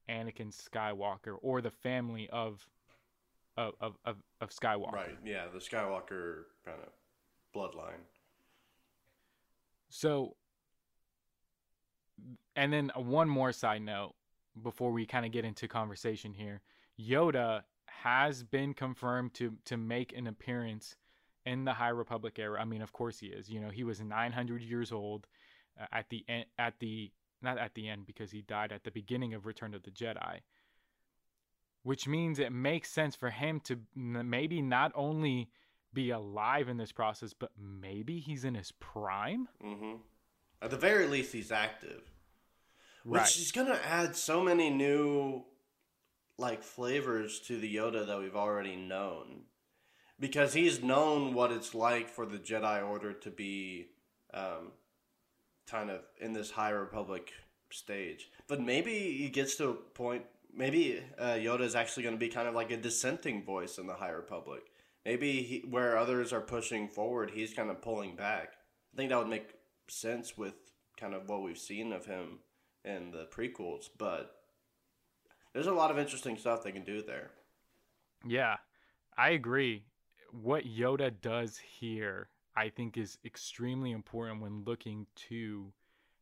Anakin 0.09 0.53
Skywalker 0.53 1.37
or 1.41 1.61
the 1.61 1.71
family 1.71 2.29
of 2.31 2.67
of, 3.57 3.73
of, 4.03 4.17
of 4.41 4.49
Skywalker. 4.49 4.91
Right. 4.91 5.17
Yeah, 5.23 5.45
the 5.53 5.59
Skywalker 5.59 6.43
kind 6.65 6.77
of 6.83 6.89
bloodline. 7.55 8.03
So, 9.89 10.35
and 12.57 12.73
then 12.73 12.91
one 12.95 13.29
more 13.29 13.53
side 13.53 13.81
note 13.81 14.13
before 14.61 14.91
we 14.91 15.05
kind 15.05 15.25
of 15.25 15.31
get 15.31 15.45
into 15.45 15.69
conversation 15.69 16.33
here. 16.33 16.61
Yoda 16.99 17.63
has 17.85 18.43
been 18.43 18.73
confirmed 18.73 19.33
to 19.35 19.53
to 19.65 19.77
make 19.77 20.15
an 20.15 20.27
appearance 20.27 20.97
in 21.45 21.65
the 21.65 21.73
High 21.73 21.89
Republic 21.89 22.37
era. 22.39 22.59
I 22.59 22.65
mean, 22.65 22.81
of 22.81 22.93
course 22.93 23.19
he 23.19 23.27
is. 23.27 23.49
You 23.49 23.59
know, 23.59 23.69
he 23.69 23.83
was 23.83 24.01
900 24.01 24.61
years 24.61 24.91
old 24.91 25.27
uh, 25.79 25.85
at 25.91 26.09
the 26.09 26.25
end, 26.27 26.45
at 26.57 26.79
the 26.79 27.11
not 27.41 27.57
at 27.57 27.75
the 27.75 27.87
end 27.87 28.05
because 28.05 28.31
he 28.31 28.41
died 28.41 28.71
at 28.71 28.83
the 28.83 28.91
beginning 28.91 29.33
of 29.33 29.45
Return 29.45 29.73
of 29.73 29.83
the 29.83 29.91
Jedi 29.91 30.39
which 31.85 32.07
means 32.07 32.39
it 32.39 32.51
makes 32.51 32.89
sense 32.89 33.15
for 33.15 33.29
him 33.29 33.59
to 33.59 33.77
maybe 33.95 34.59
not 34.59 34.91
only 34.95 35.51
be 35.93 36.09
alive 36.09 36.67
in 36.67 36.77
this 36.77 36.91
process, 36.91 37.31
but 37.31 37.51
maybe 37.55 38.19
he's 38.19 38.43
in 38.43 38.55
his 38.55 38.71
prime. 38.79 39.47
Mm-hmm. 39.63 39.97
At 40.63 40.71
the 40.71 40.77
very 40.77 41.05
least, 41.05 41.31
he's 41.31 41.51
active, 41.51 42.01
which 43.03 43.21
right. 43.21 43.37
is 43.37 43.51
going 43.51 43.67
to 43.67 43.85
add 43.85 44.15
so 44.15 44.41
many 44.41 44.71
new 44.71 45.43
like 46.39 46.63
flavors 46.63 47.39
to 47.41 47.59
the 47.59 47.75
Yoda 47.75 48.07
that 48.07 48.17
we've 48.17 48.35
already 48.35 48.75
known, 48.75 49.43
because 50.19 50.53
he's 50.53 50.81
known 50.81 51.34
what 51.34 51.51
it's 51.51 51.75
like 51.75 52.10
for 52.10 52.25
the 52.25 52.38
Jedi 52.38 52.88
Order 52.88 53.13
to 53.13 53.29
be 53.29 53.88
um, 54.34 54.72
kind 55.69 55.89
of 55.89 56.01
in 56.19 56.34
this 56.34 56.51
High 56.51 56.69
Republic 56.69 57.31
stage. 57.69 58.29
But 58.48 58.62
maybe 58.62 59.17
he 59.17 59.29
gets 59.29 59.55
to 59.57 59.69
a 59.69 59.74
point 59.74 60.24
maybe 60.55 61.01
uh, 61.19 61.34
Yoda 61.34 61.62
is 61.62 61.75
actually 61.75 62.03
going 62.03 62.15
to 62.15 62.19
be 62.19 62.29
kind 62.29 62.48
of 62.48 62.55
like 62.55 62.72
a 62.72 62.77
dissenting 62.77 63.43
voice 63.43 63.77
in 63.77 63.88
the 63.88 63.93
High 63.93 64.12
Republic. 64.12 64.63
Maybe 65.03 65.43
he, 65.43 65.63
where 65.69 65.98
others 65.98 66.34
are 66.34 66.41
pushing 66.41 66.88
forward, 66.88 67.31
he's 67.31 67.53
kind 67.53 67.69
of 67.69 67.81
pulling 67.81 68.15
back. 68.15 68.53
I 68.93 68.98
think 68.98 69.10
that 69.10 69.19
would 69.19 69.27
make 69.27 69.53
sense 69.88 70.38
with 70.38 70.53
kind 70.98 71.13
of 71.13 71.27
what 71.29 71.43
we've 71.43 71.57
seen 71.57 71.91
of 71.91 72.05
him 72.05 72.39
in 72.84 73.12
the 73.12 73.25
prequels, 73.25 73.89
but 73.98 74.36
there's 75.53 75.67
a 75.67 75.74
lot 75.74 75.91
of 75.91 76.00
interesting 76.00 76.38
stuff 76.38 76.63
they 76.63 76.72
can 76.72 76.84
do 76.84 77.01
there. 77.01 77.31
Yeah, 78.25 78.57
I 79.17 79.31
agree. 79.31 79.84
What 80.42 80.65
Yoda 80.65 81.13
does 81.22 81.58
here, 81.58 82.30
I 82.56 82.70
think, 82.70 82.98
is 82.98 83.18
extremely 83.24 83.92
important 83.92 84.42
when 84.42 84.63
looking 84.65 85.08
to 85.30 85.72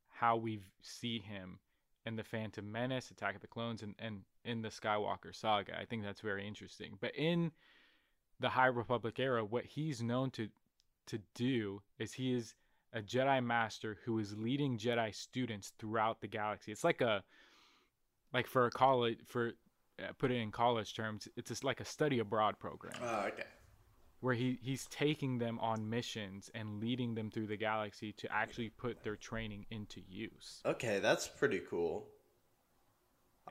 how 0.10 0.38
we 0.38 0.60
see 0.82 1.20
him 1.20 1.60
in 2.06 2.16
the 2.16 2.24
Phantom 2.24 2.70
Menace, 2.70 3.12
Attack 3.12 3.36
of 3.36 3.42
the 3.42 3.48
Clones, 3.48 3.82
and, 3.82 3.96
and 3.98 4.22
in 4.46 4.62
the 4.62 4.70
Skywalker 4.70 5.34
saga. 5.34 5.80
I 5.80 5.86
think 5.86 6.04
that's 6.04 6.22
very 6.22 6.48
interesting. 6.48 6.98
But 7.00 7.16
in 7.16 7.52
the 8.40 8.50
High 8.50 8.68
Republic 8.68 9.20
era, 9.20 9.44
what 9.44 9.66
he's 9.66 10.02
known 10.02 10.32
to 10.32 10.50
to 11.06 11.20
do 11.36 11.82
is 12.00 12.14
he 12.14 12.34
is 12.34 12.56
a 12.94 13.02
Jedi 13.02 13.44
Master 13.44 13.98
who 14.06 14.20
is 14.20 14.38
leading 14.38 14.78
Jedi 14.78 15.14
students 15.14 15.74
throughout 15.78 16.22
the 16.22 16.28
galaxy. 16.28 16.72
It's 16.72 16.84
like 16.84 17.02
a 17.02 17.24
like 18.34 18.48
for 18.48 18.68
a 18.68 18.72
college 18.72 19.18
for 19.26 19.54
uh, 20.00 20.14
put 20.18 20.32
it 20.32 20.36
in 20.36 20.52
college 20.52 20.94
terms, 20.96 21.28
it's 21.36 21.50
just 21.50 21.64
like 21.64 21.80
a 21.80 21.86
study 21.86 22.20
abroad 22.20 22.58
program. 22.60 22.96
Oh, 23.02 23.26
okay 23.28 23.44
where 24.24 24.34
he, 24.34 24.58
he's 24.62 24.86
taking 24.86 25.38
them 25.38 25.60
on 25.60 25.90
missions 25.90 26.50
and 26.56 26.80
leading 26.80 27.14
them 27.14 27.30
through 27.30 27.46
the 27.46 27.58
galaxy 27.58 28.14
to 28.14 28.32
actually 28.32 28.70
put 28.70 29.04
their 29.04 29.18
training 29.18 29.66
into 29.70 30.00
use. 30.08 30.62
Okay, 30.66 31.00
that's 31.00 31.28
pretty 31.28 31.60
cool. 31.70 32.08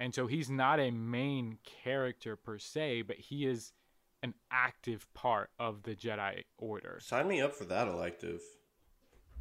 And 0.00 0.14
so 0.14 0.26
he's 0.26 0.48
not 0.48 0.80
a 0.80 0.90
main 0.90 1.58
character 1.84 2.36
per 2.36 2.56
se, 2.56 3.02
but 3.02 3.18
he 3.18 3.44
is 3.44 3.74
an 4.22 4.32
active 4.50 5.06
part 5.12 5.50
of 5.58 5.82
the 5.82 5.94
Jedi 5.94 6.44
Order. 6.56 7.00
Sign 7.02 7.28
me 7.28 7.42
up 7.42 7.54
for 7.54 7.66
that 7.66 7.86
elective. 7.86 8.40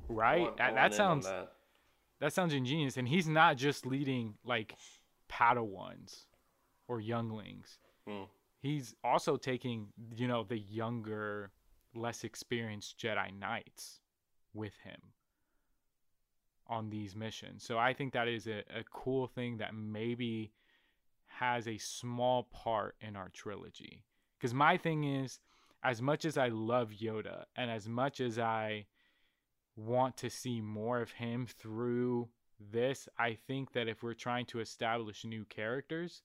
Right? 0.10 0.42
Want, 0.42 0.58
that, 0.58 0.76
that 0.76 0.94
sounds 0.94 1.28
that. 1.28 1.54
that 2.20 2.34
sounds 2.34 2.54
ingenious. 2.54 2.98
And 2.98 3.08
he's 3.08 3.30
not 3.30 3.56
just 3.56 3.86
leading 3.86 4.34
like 4.44 4.76
Padawans 5.30 6.26
or 6.90 7.00
younglings. 7.00 7.78
Hmm 8.06 8.24
he's 8.62 8.96
also 9.04 9.36
taking 9.36 9.88
you 10.16 10.28
know 10.28 10.44
the 10.44 10.60
younger 10.60 11.52
less 11.94 12.24
experienced 12.24 12.98
jedi 12.98 13.38
knights 13.38 14.00
with 14.54 14.74
him 14.84 15.00
on 16.68 16.90
these 16.90 17.16
missions. 17.16 17.64
So 17.64 17.78
i 17.78 17.94
think 17.94 18.14
that 18.14 18.28
is 18.28 18.48
a, 18.48 18.60
a 18.74 18.84
cool 18.94 19.28
thing 19.28 19.58
that 19.58 19.74
maybe 19.76 20.54
has 21.40 21.68
a 21.68 21.78
small 21.78 22.44
part 22.44 22.96
in 23.02 23.16
our 23.16 23.30
trilogy. 23.30 24.04
Because 24.38 24.54
my 24.54 24.78
thing 24.78 25.04
is 25.04 25.40
as 25.84 26.02
much 26.02 26.26
as 26.26 26.38
I 26.38 26.50
love 26.50 26.92
Yoda 27.02 27.46
and 27.56 27.72
as 27.72 27.88
much 27.88 28.20
as 28.22 28.38
I 28.38 28.86
want 29.76 30.18
to 30.18 30.30
see 30.30 30.62
more 30.62 31.02
of 31.02 31.12
him 31.12 31.48
through 31.48 32.30
this, 32.60 33.10
I 33.18 33.38
think 33.48 33.74
that 33.74 33.88
if 33.88 34.04
we're 34.04 34.14
trying 34.14 34.46
to 34.48 34.60
establish 34.60 35.26
new 35.26 35.46
characters, 35.46 36.22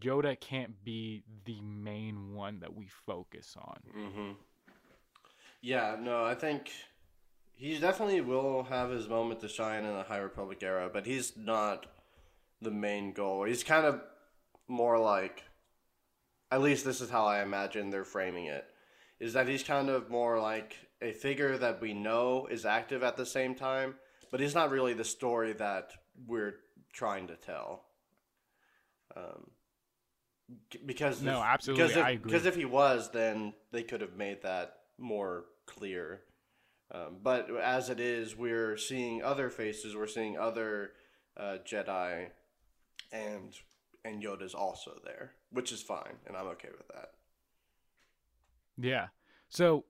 Yoda 0.00 0.38
can't 0.38 0.84
be 0.84 1.22
the 1.44 1.60
main 1.60 2.34
one 2.34 2.60
that 2.60 2.74
we 2.74 2.86
focus 3.06 3.56
on. 3.58 3.78
Mm-hmm. 3.96 4.30
Yeah, 5.62 5.96
no, 6.00 6.24
I 6.24 6.34
think 6.34 6.70
he 7.54 7.78
definitely 7.78 8.20
will 8.20 8.62
have 8.64 8.90
his 8.90 9.08
moment 9.08 9.40
to 9.40 9.48
shine 9.48 9.84
in 9.84 9.94
the 9.94 10.02
High 10.02 10.18
Republic 10.18 10.62
era, 10.62 10.88
but 10.92 11.06
he's 11.06 11.36
not 11.36 11.86
the 12.62 12.70
main 12.70 13.12
goal. 13.12 13.44
He's 13.44 13.62
kind 13.62 13.84
of 13.84 14.00
more 14.68 14.98
like, 14.98 15.42
at 16.50 16.62
least 16.62 16.84
this 16.84 17.00
is 17.00 17.10
how 17.10 17.26
I 17.26 17.42
imagine 17.42 17.90
they're 17.90 18.04
framing 18.04 18.46
it, 18.46 18.64
is 19.18 19.34
that 19.34 19.48
he's 19.48 19.62
kind 19.62 19.90
of 19.90 20.08
more 20.08 20.40
like 20.40 20.76
a 21.02 21.12
figure 21.12 21.58
that 21.58 21.80
we 21.80 21.92
know 21.92 22.46
is 22.46 22.64
active 22.64 23.02
at 23.02 23.16
the 23.16 23.26
same 23.26 23.54
time, 23.54 23.96
but 24.30 24.40
he's 24.40 24.54
not 24.54 24.70
really 24.70 24.94
the 24.94 25.04
story 25.04 25.52
that 25.54 25.92
we're 26.26 26.54
trying 26.92 27.26
to 27.26 27.36
tell. 27.36 27.84
Um, 29.16 29.50
because 30.84 31.22
no, 31.22 31.40
if, 31.40 31.46
absolutely, 31.46 31.84
because 31.84 31.96
if, 31.96 32.04
I 32.04 32.10
agree. 32.10 32.32
Because 32.32 32.46
if 32.46 32.56
he 32.56 32.64
was, 32.64 33.10
then 33.10 33.54
they 33.72 33.82
could 33.82 34.00
have 34.00 34.16
made 34.16 34.42
that 34.42 34.74
more 34.98 35.44
clear. 35.66 36.22
Um, 36.92 37.18
but 37.22 37.48
as 37.62 37.88
it 37.88 38.00
is, 38.00 38.36
we're 38.36 38.76
seeing 38.76 39.22
other 39.22 39.48
faces. 39.48 39.94
We're 39.94 40.08
seeing 40.08 40.36
other 40.36 40.92
uh, 41.36 41.58
Jedi, 41.64 42.28
and 43.12 43.54
and 44.04 44.22
Yoda's 44.22 44.54
also 44.54 44.98
there, 45.04 45.32
which 45.50 45.72
is 45.72 45.82
fine, 45.82 46.16
and 46.26 46.36
I'm 46.36 46.46
okay 46.48 46.70
with 46.76 46.88
that. 46.88 47.10
Yeah. 48.78 49.08
So 49.48 49.84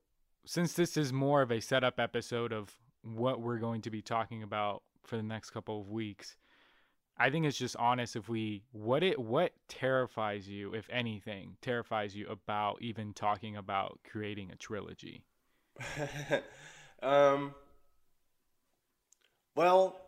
since 0.45 0.73
this 0.73 0.97
is 0.97 1.13
more 1.13 1.43
of 1.43 1.51
a 1.51 1.61
setup 1.61 2.01
episode 2.01 2.53
of 2.53 2.71
what 3.03 3.41
we're 3.41 3.59
going 3.59 3.83
to 3.83 3.91
be 3.91 4.03
talking 4.03 4.43
about 4.43 4.83
for 5.05 5.17
the 5.17 5.23
next 5.23 5.51
couple 5.51 5.81
of 5.81 5.89
weeks, 5.89 6.37
I 7.21 7.29
think 7.29 7.45
it's 7.45 7.59
just 7.59 7.77
honest 7.77 8.17
if 8.17 8.31
we 8.31 8.63
what 8.73 9.03
it 9.03 9.19
what 9.19 9.53
terrifies 9.69 10.49
you, 10.49 10.73
if 10.73 10.89
anything, 10.89 11.59
terrifies 11.61 12.17
you 12.17 12.27
about 12.29 12.81
even 12.81 13.13
talking 13.13 13.59
about 13.59 14.01
creating 14.11 14.51
a 14.51 14.57
trilogy. 14.57 15.23
um 17.03 17.55
well, 19.55 20.01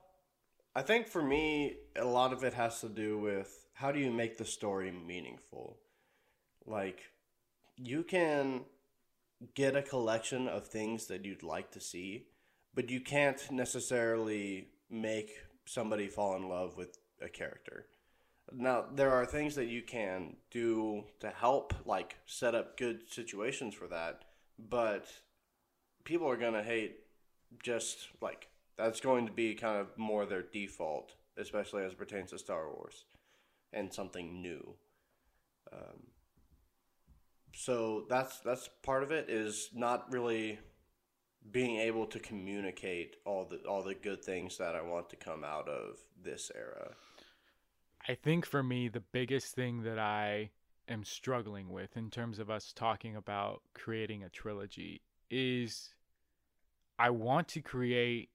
I 0.74 0.80
think 0.80 1.06
for 1.06 1.22
me 1.22 1.76
a 1.96 2.04
lot 2.06 2.32
of 2.32 2.44
it 2.44 2.54
has 2.54 2.80
to 2.80 2.88
do 2.88 3.18
with 3.18 3.66
how 3.74 3.92
do 3.92 4.00
you 4.00 4.10
make 4.10 4.38
the 4.38 4.46
story 4.46 4.90
meaningful? 4.90 5.76
Like 6.64 7.02
you 7.76 8.04
can 8.04 8.62
get 9.54 9.76
a 9.76 9.82
collection 9.82 10.48
of 10.48 10.66
things 10.66 11.08
that 11.08 11.26
you'd 11.26 11.42
like 11.42 11.72
to 11.72 11.80
see, 11.80 12.28
but 12.74 12.88
you 12.88 13.02
can't 13.02 13.50
necessarily 13.50 14.68
make 14.88 15.32
somebody 15.66 16.08
fall 16.08 16.36
in 16.36 16.48
love 16.48 16.76
with 16.76 16.98
a 17.22 17.28
character. 17.28 17.86
Now, 18.52 18.86
there 18.94 19.12
are 19.12 19.24
things 19.24 19.54
that 19.54 19.66
you 19.66 19.82
can 19.82 20.36
do 20.50 21.04
to 21.20 21.30
help, 21.30 21.74
like 21.86 22.16
set 22.26 22.54
up 22.54 22.76
good 22.76 23.10
situations 23.10 23.74
for 23.74 23.86
that, 23.88 24.24
but 24.58 25.06
people 26.04 26.28
are 26.28 26.36
going 26.36 26.54
to 26.54 26.62
hate 26.62 26.96
just 27.62 28.08
like 28.20 28.48
that's 28.76 29.00
going 29.00 29.26
to 29.26 29.32
be 29.32 29.54
kind 29.54 29.78
of 29.78 29.96
more 29.96 30.26
their 30.26 30.42
default, 30.42 31.14
especially 31.36 31.84
as 31.84 31.92
it 31.92 31.98
pertains 31.98 32.30
to 32.30 32.38
Star 32.38 32.68
Wars 32.68 33.04
and 33.72 33.92
something 33.92 34.42
new. 34.42 34.74
Um, 35.72 36.08
so 37.54 38.04
that's 38.08 38.40
that's 38.40 38.68
part 38.82 39.02
of 39.02 39.10
it 39.12 39.28
is 39.28 39.70
not 39.74 40.12
really 40.12 40.58
being 41.50 41.76
able 41.80 42.06
to 42.06 42.18
communicate 42.18 43.16
all 43.24 43.44
the 43.44 43.58
all 43.68 43.82
the 43.82 43.94
good 43.94 44.24
things 44.24 44.58
that 44.58 44.74
I 44.74 44.82
want 44.82 45.10
to 45.10 45.16
come 45.16 45.44
out 45.44 45.68
of 45.68 45.98
this 46.22 46.50
era. 46.54 46.92
I 48.08 48.14
think 48.14 48.46
for 48.46 48.62
me 48.62 48.88
the 48.88 49.00
biggest 49.00 49.54
thing 49.54 49.82
that 49.82 49.98
I 49.98 50.50
am 50.88 51.04
struggling 51.04 51.68
with 51.70 51.96
in 51.96 52.10
terms 52.10 52.38
of 52.38 52.50
us 52.50 52.72
talking 52.72 53.14
about 53.14 53.62
creating 53.74 54.24
a 54.24 54.28
trilogy 54.28 55.02
is 55.30 55.94
I 56.98 57.10
want 57.10 57.48
to 57.48 57.60
create 57.60 58.30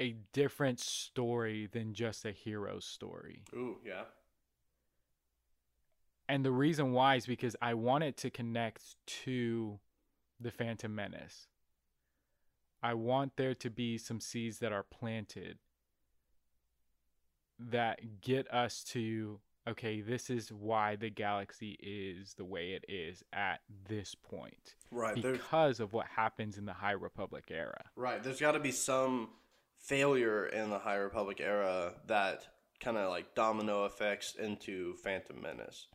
a 0.00 0.16
different 0.32 0.80
story 0.80 1.68
than 1.70 1.94
just 1.94 2.24
a 2.24 2.32
hero 2.32 2.80
story. 2.80 3.44
Ooh, 3.54 3.78
yeah. 3.84 4.04
And 6.28 6.44
the 6.44 6.50
reason 6.50 6.92
why 6.92 7.16
is 7.16 7.26
because 7.26 7.54
I 7.60 7.74
want 7.74 8.04
it 8.04 8.16
to 8.18 8.30
connect 8.30 8.96
to 9.24 9.78
the 10.40 10.50
Phantom 10.50 10.94
Menace. 10.94 11.48
I 12.82 12.94
want 12.94 13.36
there 13.36 13.54
to 13.54 13.70
be 13.70 13.98
some 13.98 14.20
seeds 14.20 14.58
that 14.58 14.72
are 14.72 14.82
planted 14.82 15.58
that 17.58 18.20
get 18.20 18.52
us 18.52 18.84
to 18.84 19.40
okay, 19.66 20.00
this 20.00 20.30
is 20.30 20.52
why 20.52 20.96
the 20.96 21.10
galaxy 21.10 21.78
is 21.82 22.34
the 22.34 22.44
way 22.44 22.72
it 22.72 22.84
is 22.88 23.22
at 23.32 23.60
this 23.88 24.14
point. 24.14 24.74
Right. 24.90 25.14
Because 25.14 25.80
of 25.80 25.92
what 25.92 26.06
happens 26.06 26.58
in 26.58 26.66
the 26.66 26.72
High 26.72 26.92
Republic 26.92 27.44
era. 27.50 27.82
Right. 27.96 28.22
There's 28.22 28.40
got 28.40 28.52
to 28.52 28.60
be 28.60 28.72
some 28.72 29.30
failure 29.78 30.46
in 30.46 30.70
the 30.70 30.78
High 30.78 30.96
Republic 30.96 31.40
era 31.40 31.94
that 32.06 32.46
kind 32.80 32.96
of 32.96 33.08
like 33.08 33.34
domino 33.34 33.86
effects 33.86 34.34
into 34.34 34.94
Phantom 34.96 35.40
Menace. 35.40 35.88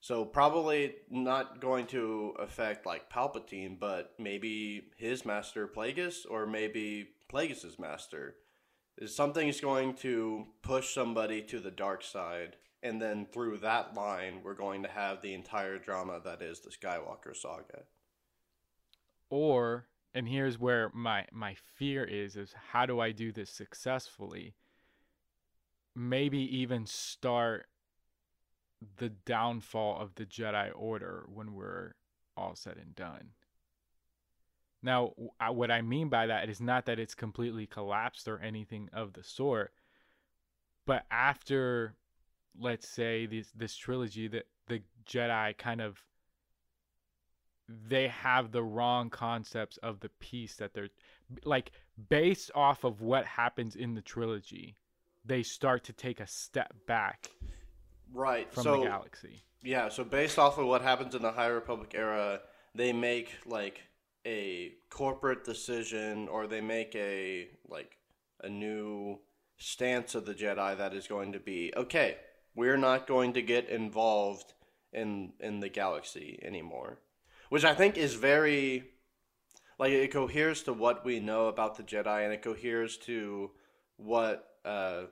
So 0.00 0.24
probably 0.24 0.94
not 1.10 1.60
going 1.60 1.86
to 1.88 2.34
affect 2.38 2.86
like 2.86 3.10
Palpatine, 3.10 3.80
but 3.80 4.12
maybe 4.18 4.90
his 4.96 5.24
master 5.24 5.66
Plagueis 5.66 6.18
or 6.28 6.46
maybe 6.46 7.08
Plagueis's 7.32 7.78
master. 7.78 8.36
Is 9.00 9.14
something's 9.14 9.60
going 9.60 9.94
to 9.98 10.46
push 10.60 10.92
somebody 10.92 11.40
to 11.42 11.60
the 11.60 11.70
dark 11.70 12.02
side, 12.02 12.56
and 12.82 13.00
then 13.00 13.26
through 13.26 13.58
that 13.58 13.94
line, 13.94 14.40
we're 14.42 14.54
going 14.54 14.82
to 14.82 14.88
have 14.88 15.22
the 15.22 15.34
entire 15.34 15.78
drama 15.78 16.20
that 16.24 16.42
is 16.42 16.60
the 16.60 16.70
Skywalker 16.70 17.36
saga. 17.36 17.84
Or, 19.30 19.86
and 20.12 20.28
here's 20.28 20.58
where 20.58 20.90
my 20.92 21.26
my 21.30 21.54
fear 21.54 22.02
is: 22.02 22.34
is 22.36 22.54
how 22.72 22.86
do 22.86 22.98
I 22.98 23.12
do 23.12 23.30
this 23.30 23.50
successfully? 23.50 24.54
Maybe 25.94 26.40
even 26.58 26.84
start 26.84 27.66
the 28.96 29.10
downfall 29.10 30.00
of 30.00 30.16
the 30.16 30.26
Jedi 30.26 30.72
Order 30.74 31.24
when 31.32 31.54
we're 31.54 31.94
all 32.36 32.56
said 32.56 32.78
and 32.78 32.96
done. 32.96 33.30
Now, 34.82 35.12
what 35.50 35.70
I 35.70 35.82
mean 35.82 36.08
by 36.08 36.26
that 36.26 36.48
is 36.48 36.60
not 36.60 36.86
that 36.86 36.98
it's 36.98 37.14
completely 37.14 37.66
collapsed 37.66 38.28
or 38.28 38.38
anything 38.38 38.88
of 38.92 39.12
the 39.12 39.24
sort, 39.24 39.72
but 40.86 41.04
after, 41.10 41.94
let's 42.58 42.88
say, 42.88 43.26
this 43.26 43.50
this 43.56 43.74
trilogy, 43.76 44.28
that 44.28 44.46
the 44.68 44.82
Jedi 45.04 45.56
kind 45.58 45.80
of 45.80 46.02
they 47.68 48.08
have 48.08 48.52
the 48.52 48.62
wrong 48.62 49.10
concepts 49.10 49.76
of 49.78 50.00
the 50.00 50.08
peace 50.20 50.56
that 50.56 50.72
they're 50.72 50.88
like 51.44 51.72
based 52.08 52.50
off 52.54 52.84
of 52.84 53.02
what 53.02 53.26
happens 53.26 53.76
in 53.76 53.94
the 53.94 54.00
trilogy 54.00 54.76
they 55.24 55.42
start 55.42 55.84
to 55.84 55.92
take 55.92 56.20
a 56.20 56.26
step 56.26 56.72
back 56.86 57.28
right 58.12 58.52
from 58.52 58.62
so, 58.62 58.80
the 58.80 58.86
galaxy. 58.86 59.42
Yeah, 59.62 59.88
so 59.88 60.04
based 60.04 60.38
off 60.38 60.58
of 60.58 60.66
what 60.66 60.82
happens 60.82 61.14
in 61.14 61.22
the 61.22 61.32
High 61.32 61.48
Republic 61.48 61.92
era, 61.94 62.40
they 62.74 62.92
make 62.92 63.30
like 63.44 63.82
a 64.28 64.74
corporate 64.90 65.42
decision 65.42 66.28
or 66.28 66.46
they 66.46 66.60
make 66.60 66.94
a 66.94 67.48
like 67.66 67.96
a 68.42 68.48
new 68.48 69.18
stance 69.56 70.14
of 70.14 70.26
the 70.26 70.34
Jedi 70.34 70.76
that 70.76 70.92
is 70.92 71.06
going 71.06 71.32
to 71.32 71.40
be 71.40 71.72
okay, 71.76 72.16
we're 72.54 72.76
not 72.76 73.06
going 73.06 73.32
to 73.32 73.42
get 73.42 73.68
involved 73.70 74.52
in 74.92 75.32
in 75.40 75.60
the 75.60 75.70
galaxy 75.70 76.38
anymore. 76.42 76.98
Which 77.48 77.64
I 77.64 77.74
think 77.74 77.96
is 77.96 78.14
very 78.14 78.84
like 79.78 79.92
it 79.92 80.12
coheres 80.12 80.62
to 80.64 80.72
what 80.74 81.04
we 81.04 81.20
know 81.20 81.46
about 81.46 81.76
the 81.76 81.82
Jedi 81.82 82.24
and 82.24 82.32
it 82.32 82.42
coheres 82.42 82.98
to 82.98 83.50
what 83.96 84.44
uh, 84.64 85.04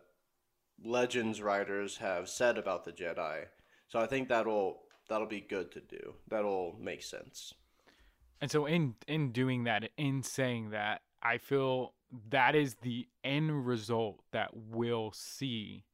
legends 0.85 1.41
writers 1.41 1.97
have 1.97 2.29
said 2.29 2.59
about 2.59 2.85
the 2.85 2.93
Jedi. 2.93 3.47
So 3.89 3.99
I 3.99 4.07
think 4.07 4.29
that'll 4.29 4.83
that'll 5.09 5.27
be 5.27 5.41
good 5.41 5.73
to 5.73 5.81
do. 5.81 6.15
That'll 6.29 6.77
make 6.79 7.03
sense. 7.03 7.55
And 8.41 8.51
so 8.51 8.67
in 8.67 8.95
in 9.07 9.33
doing 9.33 9.65
that, 9.65 9.91
in 9.97 10.23
saying 10.23 10.71
that, 10.71 11.03
I 11.23 11.39
feel 11.39 11.95
that 12.31 12.55
is 12.55 12.77
the 12.77 13.09
end 13.25 13.67
result 13.67 14.23
that 14.33 14.51
we'll 14.55 15.13
see 15.13 15.85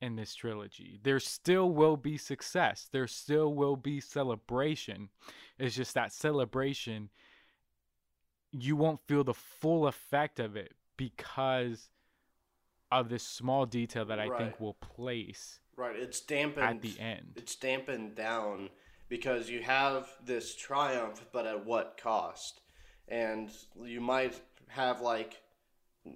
in 0.00 0.16
this 0.16 0.34
trilogy. 0.34 0.98
There 1.02 1.20
still 1.20 1.70
will 1.70 1.96
be 1.96 2.16
success. 2.16 2.88
There 2.90 3.06
still 3.06 3.54
will 3.54 3.76
be 3.76 4.00
celebration. 4.00 5.10
It's 5.58 5.76
just 5.76 5.94
that 5.94 6.12
celebration 6.12 7.10
you 8.52 8.74
won't 8.76 9.00
feel 9.06 9.22
the 9.22 9.34
full 9.34 9.86
effect 9.86 10.40
of 10.40 10.56
it 10.56 10.74
because 10.96 11.90
of 12.90 13.08
this 13.08 13.22
small 13.22 13.64
detail 13.66 14.04
that 14.06 14.18
I 14.18 14.26
Right. 14.26 14.38
think 14.38 14.60
will 14.60 14.74
place 14.74 15.60
Right, 15.76 15.96
it's 15.96 16.20
dampened 16.20 16.66
at 16.66 16.82
the 16.82 16.98
end. 17.00 17.32
It's 17.36 17.56
dampened 17.56 18.14
down 18.14 18.68
because 19.10 19.50
you 19.50 19.60
have 19.60 20.08
this 20.24 20.54
triumph, 20.54 21.26
but 21.32 21.44
at 21.44 21.66
what 21.66 22.00
cost? 22.02 22.60
And 23.08 23.50
you 23.84 24.00
might 24.00 24.40
have 24.68 25.02
like, 25.02 25.42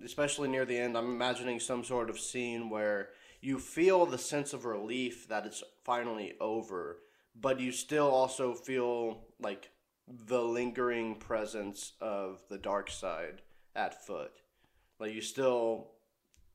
especially 0.02 0.48
near 0.48 0.64
the 0.64 0.78
end, 0.78 0.96
I'm 0.96 1.11
imagining 1.11 1.61
some 1.61 1.85
sort 1.85 2.09
of 2.09 2.18
scene 2.18 2.70
where 2.70 3.11
you 3.42 3.59
feel 3.59 4.07
the 4.07 4.16
sense 4.16 4.54
of 4.54 4.64
relief 4.64 5.28
that 5.28 5.44
it's 5.44 5.62
finally 5.83 6.35
over, 6.40 7.00
but 7.38 7.61
you 7.61 7.72
still 7.72 8.09
also 8.09 8.54
feel 8.54 9.24
like 9.40 9.70
the 10.09 10.40
lingering 10.40 11.16
presence 11.16 11.92
of 12.00 12.42
the 12.48 12.59
dark 12.59 12.90
side 12.90 13.42
at 13.74 14.07
foot. 14.07 14.40
Like 15.00 15.12
you 15.12 15.20
still 15.20 15.88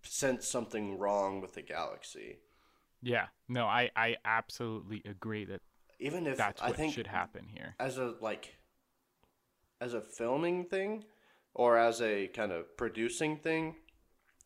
sense 0.04 0.47
something 0.47 0.97
wrong 0.97 1.41
with 1.41 1.54
the 1.54 1.62
galaxy. 1.62 2.38
Yeah, 3.02 3.28
no, 3.49 3.65
I 3.65 3.89
I 3.95 4.15
absolutely 4.23 5.02
agree 5.06 5.45
that 5.45 5.62
Even 5.99 6.27
if 6.27 6.38
that's 6.38 6.62
I 6.62 6.67
what 6.67 6.77
think 6.77 6.93
should 6.93 7.07
happen 7.07 7.45
here. 7.47 7.75
as 7.79 7.97
a 7.97 8.15
like 8.21 8.55
as 9.81 9.93
a 9.93 10.01
filming 10.01 10.65
thing 10.65 11.03
or 11.53 11.77
as 11.77 12.01
a 12.01 12.27
kind 12.27 12.51
of 12.51 12.77
producing 12.77 13.38
thing, 13.38 13.75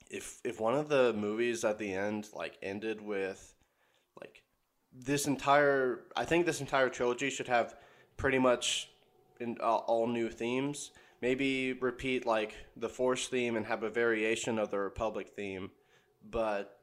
if 0.09 0.39
if 0.43 0.59
one 0.59 0.73
of 0.75 0.89
the 0.89 1.13
movies 1.13 1.63
at 1.63 1.77
the 1.77 1.93
end 1.93 2.29
like 2.33 2.57
ended 2.61 3.01
with 3.01 3.53
like 4.19 4.43
this 4.91 5.27
entire 5.27 6.01
I 6.15 6.25
think 6.25 6.45
this 6.45 6.61
entire 6.61 6.89
trilogy 6.89 7.29
should 7.29 7.47
have 7.47 7.75
pretty 8.17 8.39
much 8.39 8.89
in 9.39 9.57
uh, 9.59 9.75
all 9.75 10.07
new 10.07 10.29
themes. 10.29 10.91
Maybe 11.21 11.73
repeat 11.73 12.25
like 12.25 12.53
the 12.75 12.89
Force 12.89 13.27
theme 13.27 13.55
and 13.55 13.65
have 13.65 13.83
a 13.83 13.89
variation 13.89 14.59
of 14.59 14.71
the 14.71 14.79
Republic 14.79 15.29
theme, 15.35 15.71
but 16.29 16.79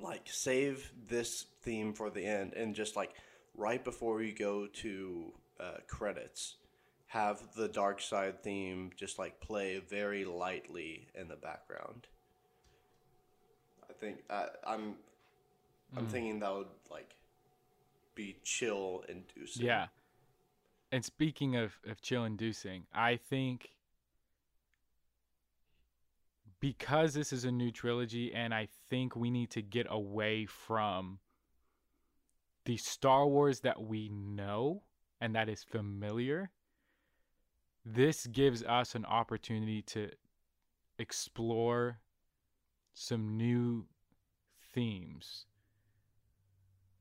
like 0.00 0.22
save 0.26 0.92
this 1.08 1.46
theme 1.62 1.92
for 1.92 2.10
the 2.10 2.24
end 2.24 2.54
and 2.54 2.74
just 2.74 2.96
like 2.96 3.12
right 3.56 3.82
before 3.84 4.22
you 4.22 4.34
go 4.34 4.66
to 4.66 5.32
uh, 5.58 5.78
credits 5.88 6.56
have 7.08 7.40
the 7.56 7.68
dark 7.68 8.00
side 8.00 8.42
theme 8.42 8.90
just 8.96 9.18
like 9.18 9.40
play 9.40 9.80
very 9.88 10.24
lightly 10.24 11.06
in 11.14 11.28
the 11.28 11.36
background. 11.36 12.06
I 13.88 13.92
think 13.92 14.18
uh, 14.28 14.46
i'm 14.66 14.96
i'm 15.96 16.06
thinking 16.06 16.40
that 16.40 16.52
would 16.52 16.66
like 16.90 17.14
be 18.14 18.36
chill 18.42 19.04
inducing 19.08 19.64
Yeah. 19.64 19.86
And 20.92 21.04
speaking 21.04 21.56
of, 21.56 21.78
of 21.86 22.00
chill 22.00 22.24
inducing, 22.24 22.86
I 22.94 23.16
think 23.16 23.70
because 26.60 27.14
this 27.14 27.32
is 27.32 27.44
a 27.44 27.52
new 27.52 27.70
trilogy 27.70 28.32
and 28.34 28.54
I 28.54 28.68
think 28.88 29.14
we 29.14 29.30
need 29.30 29.50
to 29.50 29.62
get 29.62 29.86
away 29.90 30.46
from 30.46 31.18
the 32.66 32.76
Star 32.76 33.26
Wars 33.26 33.60
that 33.60 33.80
we 33.80 34.10
know 34.10 34.82
and 35.20 35.34
that 35.34 35.48
is 35.48 35.64
familiar. 35.64 36.50
This 37.84 38.26
gives 38.26 38.62
us 38.64 38.94
an 38.94 39.04
opportunity 39.04 39.80
to 39.82 40.10
explore 40.98 42.00
some 42.92 43.36
new 43.36 43.86
themes 44.74 45.46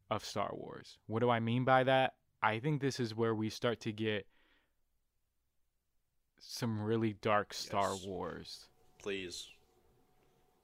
of 0.09 0.23
Star 0.23 0.51
Wars. 0.53 0.97
What 1.07 1.19
do 1.19 1.29
I 1.29 1.39
mean 1.39 1.65
by 1.65 1.83
that? 1.83 2.13
I 2.41 2.59
think 2.59 2.79
this 2.79 2.99
is 2.99 3.15
where 3.15 3.33
we 3.33 3.49
start 3.49 3.79
to 3.81 3.91
get 3.91 4.27
some 6.37 6.79
really 6.79 7.13
dark 7.21 7.53
Star 7.53 7.91
Yes. 7.93 8.05
Wars 8.05 8.67
please 9.01 9.47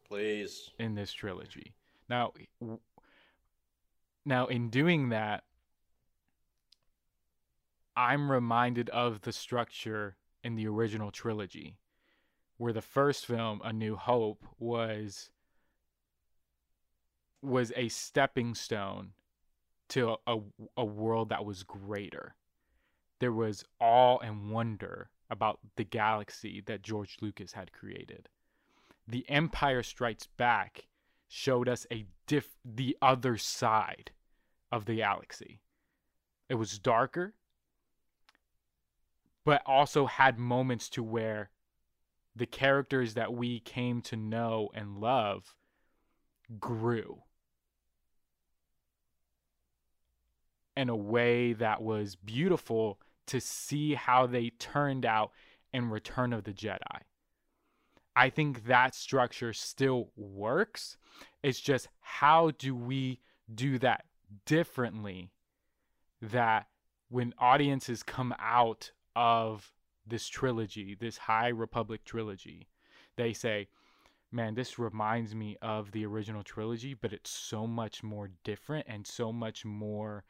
please 0.07 0.71
in 0.79 0.95
this 0.95 1.11
trilogy. 1.11 1.73
Now, 2.09 2.33
now 4.25 4.47
in 4.47 4.69
doing 4.69 5.09
that, 5.09 5.43
I'm 7.95 8.31
reminded 8.31 8.89
of 8.89 9.21
the 9.21 9.33
structure 9.33 10.15
in 10.43 10.55
the 10.55 10.67
original 10.67 11.11
trilogy, 11.11 11.77
where 12.57 12.73
the 12.73 12.81
first 12.81 13.25
film, 13.25 13.61
A 13.63 13.73
New 13.73 13.95
Hope, 13.95 14.45
was 14.59 15.29
was 17.41 17.73
a 17.75 17.89
stepping 17.89 18.53
stone 18.53 19.13
to 19.89 20.15
a, 20.27 20.37
a 20.77 20.85
world 20.85 21.29
that 21.29 21.43
was 21.43 21.63
greater. 21.63 22.35
There 23.19 23.31
was 23.31 23.65
awe 23.79 24.19
and 24.19 24.51
wonder 24.51 25.09
about 25.29 25.59
the 25.75 25.83
galaxy 25.83 26.61
that 26.67 26.83
George 26.83 27.17
Lucas 27.19 27.53
had 27.53 27.71
created. 27.71 28.29
The 29.07 29.27
Empire 29.27 29.81
Strikes 29.81 30.27
Back 30.27 30.87
showed 31.33 31.69
us 31.69 31.87
a 31.89 32.05
diff 32.27 32.57
the 32.65 32.97
other 33.01 33.37
side 33.37 34.11
of 34.69 34.83
the 34.83 34.95
galaxy. 34.95 35.61
It 36.49 36.55
was 36.55 36.77
darker, 36.77 37.35
but 39.45 39.61
also 39.65 40.07
had 40.07 40.37
moments 40.37 40.89
to 40.89 41.01
where 41.01 41.49
the 42.35 42.45
characters 42.45 43.13
that 43.13 43.33
we 43.33 43.61
came 43.61 44.01
to 44.01 44.17
know 44.17 44.71
and 44.73 44.99
love 44.99 45.55
grew 46.59 47.23
in 50.75 50.89
a 50.89 50.95
way 50.97 51.53
that 51.53 51.81
was 51.81 52.17
beautiful 52.17 52.99
to 53.27 53.39
see 53.39 53.93
how 53.93 54.27
they 54.27 54.49
turned 54.49 55.05
out 55.05 55.31
in 55.71 55.89
Return 55.89 56.33
of 56.33 56.43
the 56.43 56.51
Jedi. 56.51 57.01
I 58.15 58.29
think 58.29 58.65
that 58.65 58.93
structure 58.93 59.53
still 59.53 60.11
works. 60.15 60.97
It's 61.43 61.59
just 61.59 61.87
how 62.01 62.51
do 62.51 62.75
we 62.75 63.21
do 63.53 63.79
that 63.79 64.05
differently 64.45 65.31
that 66.21 66.67
when 67.09 67.33
audiences 67.39 68.03
come 68.03 68.33
out 68.39 68.91
of 69.15 69.71
this 70.05 70.27
trilogy, 70.27 70.95
this 70.95 71.17
High 71.17 71.49
Republic 71.49 72.03
trilogy, 72.05 72.67
they 73.17 73.33
say, 73.33 73.67
man, 74.31 74.55
this 74.55 74.79
reminds 74.79 75.35
me 75.35 75.57
of 75.61 75.91
the 75.91 76.05
original 76.05 76.43
trilogy, 76.43 76.93
but 76.93 77.13
it's 77.13 77.29
so 77.29 77.67
much 77.67 78.03
more 78.03 78.29
different 78.43 78.85
and 78.87 79.05
so 79.05 79.31
much 79.31 79.65
more 79.65 80.23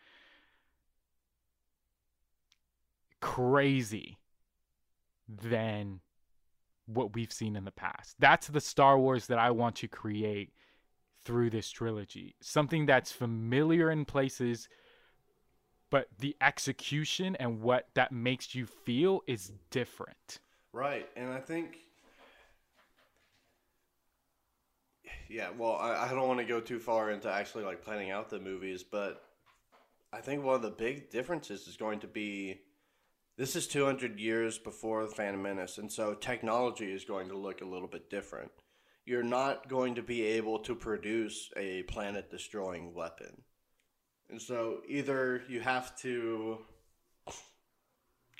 crazy 3.19 4.17
than 5.27 6.01
what 6.93 7.15
we've 7.15 7.31
seen 7.31 7.55
in 7.55 7.65
the 7.65 7.71
past. 7.71 8.15
That's 8.19 8.47
the 8.47 8.61
Star 8.61 8.97
Wars 8.97 9.27
that 9.27 9.39
I 9.39 9.51
want 9.51 9.75
to 9.77 9.87
create 9.87 10.51
through 11.23 11.49
this 11.49 11.69
trilogy. 11.69 12.35
Something 12.41 12.85
that's 12.85 13.11
familiar 13.11 13.91
in 13.91 14.05
places, 14.05 14.67
but 15.89 16.07
the 16.19 16.35
execution 16.41 17.35
and 17.35 17.61
what 17.61 17.87
that 17.95 18.11
makes 18.11 18.55
you 18.55 18.65
feel 18.65 19.21
is 19.27 19.51
different. 19.69 20.39
Right, 20.73 21.07
and 21.15 21.29
I 21.29 21.39
think, 21.39 21.77
yeah. 25.29 25.49
Well, 25.57 25.75
I, 25.75 26.05
I 26.05 26.09
don't 26.09 26.27
want 26.27 26.39
to 26.39 26.45
go 26.45 26.61
too 26.61 26.79
far 26.79 27.11
into 27.11 27.29
actually 27.29 27.65
like 27.65 27.83
planning 27.83 28.09
out 28.09 28.29
the 28.29 28.39
movies, 28.39 28.83
but 28.83 29.23
I 30.13 30.21
think 30.21 30.43
one 30.43 30.55
of 30.55 30.61
the 30.61 30.69
big 30.69 31.09
differences 31.09 31.67
is 31.67 31.77
going 31.77 31.99
to 31.99 32.07
be 32.07 32.61
this 33.37 33.55
is 33.55 33.67
200 33.67 34.19
years 34.19 34.57
before 34.57 35.03
the 35.03 35.15
Phantom 35.15 35.41
Menace, 35.41 35.77
and 35.77 35.91
so 35.91 36.13
technology 36.13 36.91
is 36.91 37.05
going 37.05 37.29
to 37.29 37.37
look 37.37 37.61
a 37.61 37.65
little 37.65 37.87
bit 37.87 38.09
different. 38.09 38.51
You're 39.05 39.23
not 39.23 39.67
going 39.67 39.95
to 39.95 40.03
be 40.03 40.23
able 40.23 40.59
to 40.59 40.75
produce 40.75 41.49
a 41.57 41.83
planet 41.83 42.29
destroying 42.29 42.93
weapon. 42.93 43.41
And 44.29 44.41
so 44.41 44.81
either 44.87 45.43
you 45.49 45.59
have 45.59 45.95
to 45.99 46.59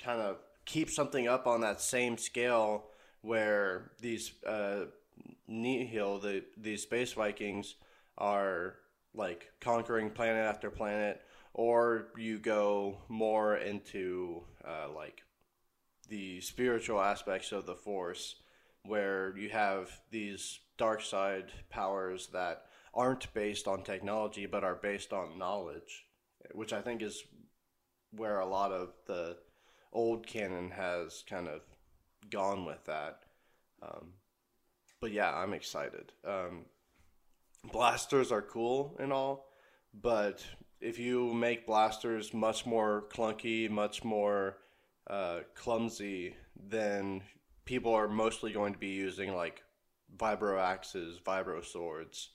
kind 0.02 0.20
of 0.20 0.38
keep 0.64 0.90
something 0.90 1.28
up 1.28 1.46
on 1.46 1.60
that 1.60 1.80
same 1.80 2.16
scale 2.16 2.84
where 3.20 3.92
these 4.00 4.32
uh, 4.46 4.86
Nihil, 5.48 6.18
the 6.20 6.44
these 6.56 6.82
space 6.82 7.12
Vikings, 7.12 7.74
are 8.18 8.76
like 9.14 9.48
conquering 9.60 10.10
planet 10.10 10.46
after 10.46 10.70
planet, 10.70 11.20
or 11.54 12.08
you 12.16 12.38
go 12.38 12.98
more 13.08 13.56
into 13.56 14.42
uh, 14.64 14.88
like 14.94 15.22
the 16.08 16.40
spiritual 16.40 17.00
aspects 17.00 17.52
of 17.52 17.66
the 17.66 17.74
Force, 17.74 18.36
where 18.84 19.36
you 19.36 19.48
have 19.50 19.90
these 20.10 20.60
dark 20.76 21.02
side 21.02 21.52
powers 21.70 22.28
that 22.32 22.64
aren't 22.94 23.32
based 23.32 23.66
on 23.68 23.82
technology 23.82 24.46
but 24.46 24.64
are 24.64 24.74
based 24.74 25.12
on 25.12 25.38
knowledge, 25.38 26.04
which 26.52 26.72
I 26.72 26.82
think 26.82 27.02
is 27.02 27.22
where 28.10 28.40
a 28.40 28.46
lot 28.46 28.72
of 28.72 28.92
the 29.06 29.36
old 29.92 30.26
canon 30.26 30.70
has 30.70 31.24
kind 31.28 31.48
of 31.48 31.60
gone 32.30 32.64
with 32.64 32.84
that. 32.84 33.20
Um, 33.82 34.14
but 35.00 35.12
yeah, 35.12 35.34
I'm 35.34 35.54
excited. 35.54 36.12
Um, 36.26 36.66
blasters 37.72 38.30
are 38.32 38.42
cool 38.42 38.96
and 39.00 39.12
all, 39.12 39.48
but 39.94 40.44
if 40.82 40.98
you 40.98 41.32
make 41.32 41.66
blasters 41.66 42.34
much 42.34 42.66
more 42.66 43.04
clunky, 43.14 43.70
much 43.70 44.02
more 44.02 44.58
uh, 45.08 45.40
clumsy, 45.54 46.34
then 46.56 47.22
people 47.64 47.94
are 47.94 48.08
mostly 48.08 48.52
going 48.52 48.72
to 48.72 48.78
be 48.78 48.88
using 48.88 49.34
like 49.34 49.62
vibro 50.16 50.60
axes, 50.60 51.20
vibro 51.24 51.64
swords, 51.64 52.30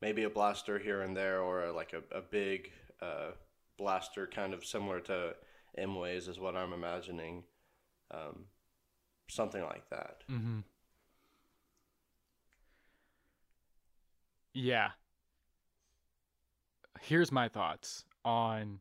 maybe 0.00 0.24
a 0.24 0.30
blaster 0.30 0.78
here 0.78 1.02
and 1.02 1.16
there, 1.16 1.40
or 1.40 1.70
like 1.70 1.92
a, 1.92 2.16
a 2.16 2.20
big 2.20 2.72
uh, 3.00 3.30
blaster, 3.78 4.26
kind 4.26 4.52
of 4.52 4.64
similar 4.64 5.00
to 5.00 5.34
Imoe's, 5.78 6.26
is 6.26 6.40
what 6.40 6.56
I'm 6.56 6.72
imagining. 6.72 7.44
Um, 8.10 8.46
something 9.28 9.62
like 9.62 9.88
that. 9.90 10.24
Mm-hmm. 10.30 10.58
Yeah. 14.54 14.90
Here's 17.04 17.32
my 17.32 17.48
thoughts 17.48 18.04
on 18.24 18.78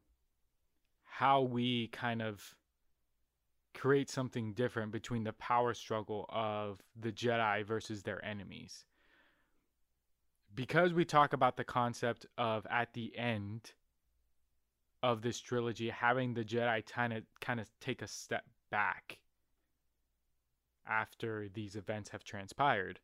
how 1.03 1.41
we 1.41 1.88
kind 1.88 2.21
of 2.21 2.55
create 3.73 4.12
something 4.12 4.53
different 4.53 4.91
between 4.91 5.23
the 5.23 5.34
power 5.34 5.73
struggle 5.73 6.27
of 6.29 6.84
the 6.95 7.12
Jedi 7.12 7.65
versus 7.65 8.03
their 8.03 8.23
enemies. 8.23 8.86
Because 10.53 10.93
we 10.93 11.03
talk 11.03 11.34
about 11.34 11.57
the 11.57 11.63
concept 11.63 12.27
of 12.38 12.67
at 12.69 12.93
the 12.93 13.17
end 13.17 13.71
of 15.01 15.23
this 15.23 15.39
trilogy 15.39 15.89
having 15.89 16.36
the 16.36 16.43
Jedi 16.43 16.86
kind 16.86 17.13
of 17.13 17.23
kind 17.39 17.60
of 17.60 17.67
take 17.79 18.03
a 18.03 18.07
step 18.07 18.43
back 18.69 19.17
after 20.88 21.49
these 21.51 21.75
events 21.75 22.10
have 22.10 22.23
transpired. 22.23 22.99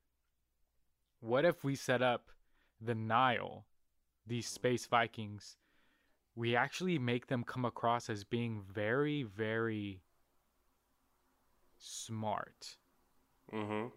What 1.21 1.43
if 1.43 1.63
we 1.63 1.73
set 1.73 2.03
up 2.03 2.29
the 2.79 2.93
Nihil, 2.93 3.65
these 4.27 4.47
space 4.47 4.85
Vikings, 4.85 5.57
we 6.35 6.55
actually 6.55 6.99
make 6.99 7.27
them 7.27 7.43
come 7.43 7.65
across 7.65 8.09
as 8.09 8.23
being 8.23 8.61
very, 8.71 9.23
very 9.23 10.01
smart. 11.79 12.77
Mm-hmm. 13.53 13.87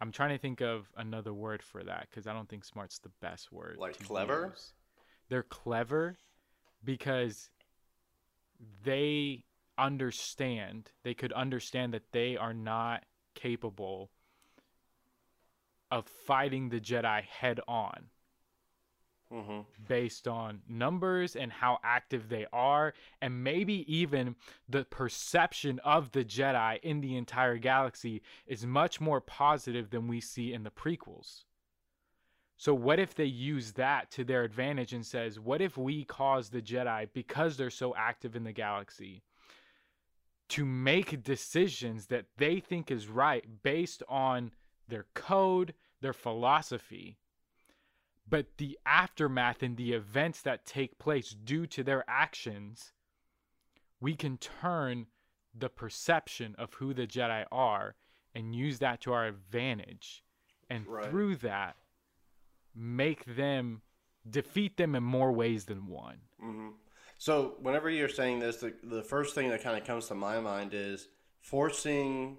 I'm 0.00 0.12
trying 0.12 0.30
to 0.30 0.38
think 0.38 0.60
of 0.60 0.90
another 0.96 1.32
word 1.32 1.62
for 1.62 1.82
that 1.84 2.08
because 2.10 2.26
I 2.26 2.32
don't 2.32 2.48
think 2.48 2.64
smart's 2.64 2.98
the 2.98 3.10
best 3.20 3.52
word. 3.52 3.76
Like 3.78 3.98
clever? 4.04 4.50
use. 4.52 4.72
They're 5.28 5.44
clever 5.44 6.18
because 6.84 7.50
they 8.84 9.44
understand, 9.78 10.90
they 11.04 11.14
could 11.14 11.32
understand 11.32 11.94
that 11.94 12.12
they 12.12 12.36
are 12.36 12.54
not 12.54 13.04
capable 13.34 14.10
of 15.90 16.06
fighting 16.06 16.68
the 16.68 16.80
Jedi 16.80 17.22
head 17.22 17.60
on 17.68 18.06
Mm-hmm. 19.32 19.60
based 19.88 20.28
on 20.28 20.60
numbers 20.68 21.36
and 21.36 21.50
how 21.50 21.78
active 21.82 22.28
they 22.28 22.44
are, 22.52 22.92
and 23.22 23.42
maybe 23.42 23.86
even 23.90 24.36
the 24.68 24.84
perception 24.84 25.80
of 25.86 26.12
the 26.12 26.22
Jedi 26.22 26.78
in 26.82 27.00
the 27.00 27.16
entire 27.16 27.56
galaxy 27.56 28.20
is 28.46 28.66
much 28.66 29.00
more 29.00 29.22
positive 29.22 29.88
than 29.88 30.06
we 30.06 30.20
see 30.20 30.52
in 30.52 30.64
the 30.64 30.70
prequels. 30.70 31.44
So 32.58 32.74
what 32.74 32.98
if 32.98 33.14
they 33.14 33.24
use 33.24 33.72
that 33.72 34.10
to 34.12 34.24
their 34.24 34.44
advantage 34.44 34.92
and 34.92 35.04
says, 35.04 35.40
what 35.40 35.62
if 35.62 35.78
we 35.78 36.04
cause 36.04 36.50
the 36.50 36.62
Jedi 36.62 37.08
because 37.14 37.56
they're 37.56 37.70
so 37.70 37.94
active 37.96 38.36
in 38.36 38.44
the 38.44 38.52
galaxy 38.52 39.22
to 40.50 40.66
make 40.66 41.24
decisions 41.24 42.06
that 42.06 42.26
they 42.36 42.60
think 42.60 42.90
is 42.90 43.08
right 43.08 43.44
based 43.62 44.02
on 44.08 44.52
their 44.88 45.06
code, 45.14 45.72
their 46.02 46.12
philosophy, 46.12 47.16
but 48.32 48.56
the 48.56 48.78
aftermath 48.86 49.62
and 49.62 49.76
the 49.76 49.92
events 49.92 50.40
that 50.40 50.64
take 50.64 50.98
place 50.98 51.36
due 51.44 51.66
to 51.66 51.84
their 51.84 52.02
actions, 52.08 52.94
we 54.00 54.14
can 54.14 54.38
turn 54.38 55.06
the 55.54 55.68
perception 55.68 56.54
of 56.56 56.72
who 56.72 56.94
the 56.94 57.06
Jedi 57.06 57.44
are 57.52 57.94
and 58.34 58.56
use 58.56 58.78
that 58.78 59.02
to 59.02 59.12
our 59.12 59.26
advantage. 59.26 60.24
And 60.70 60.86
Right. 60.86 61.10
through 61.10 61.36
that, 61.36 61.76
make 62.74 63.26
them 63.26 63.82
defeat 64.30 64.78
them 64.78 64.94
in 64.94 65.02
more 65.02 65.30
ways 65.30 65.66
than 65.66 65.86
one. 65.86 66.22
Mm-hmm. 66.42 66.70
So 67.18 67.56
whenever 67.60 67.90
you're 67.90 68.08
saying 68.08 68.38
this, 68.38 68.56
the, 68.56 68.72
the 68.82 69.02
first 69.02 69.34
thing 69.34 69.50
that 69.50 69.62
kind 69.62 69.76
of 69.78 69.86
comes 69.86 70.08
to 70.08 70.14
my 70.14 70.40
mind 70.40 70.72
is 70.72 71.06
forcing 71.42 72.38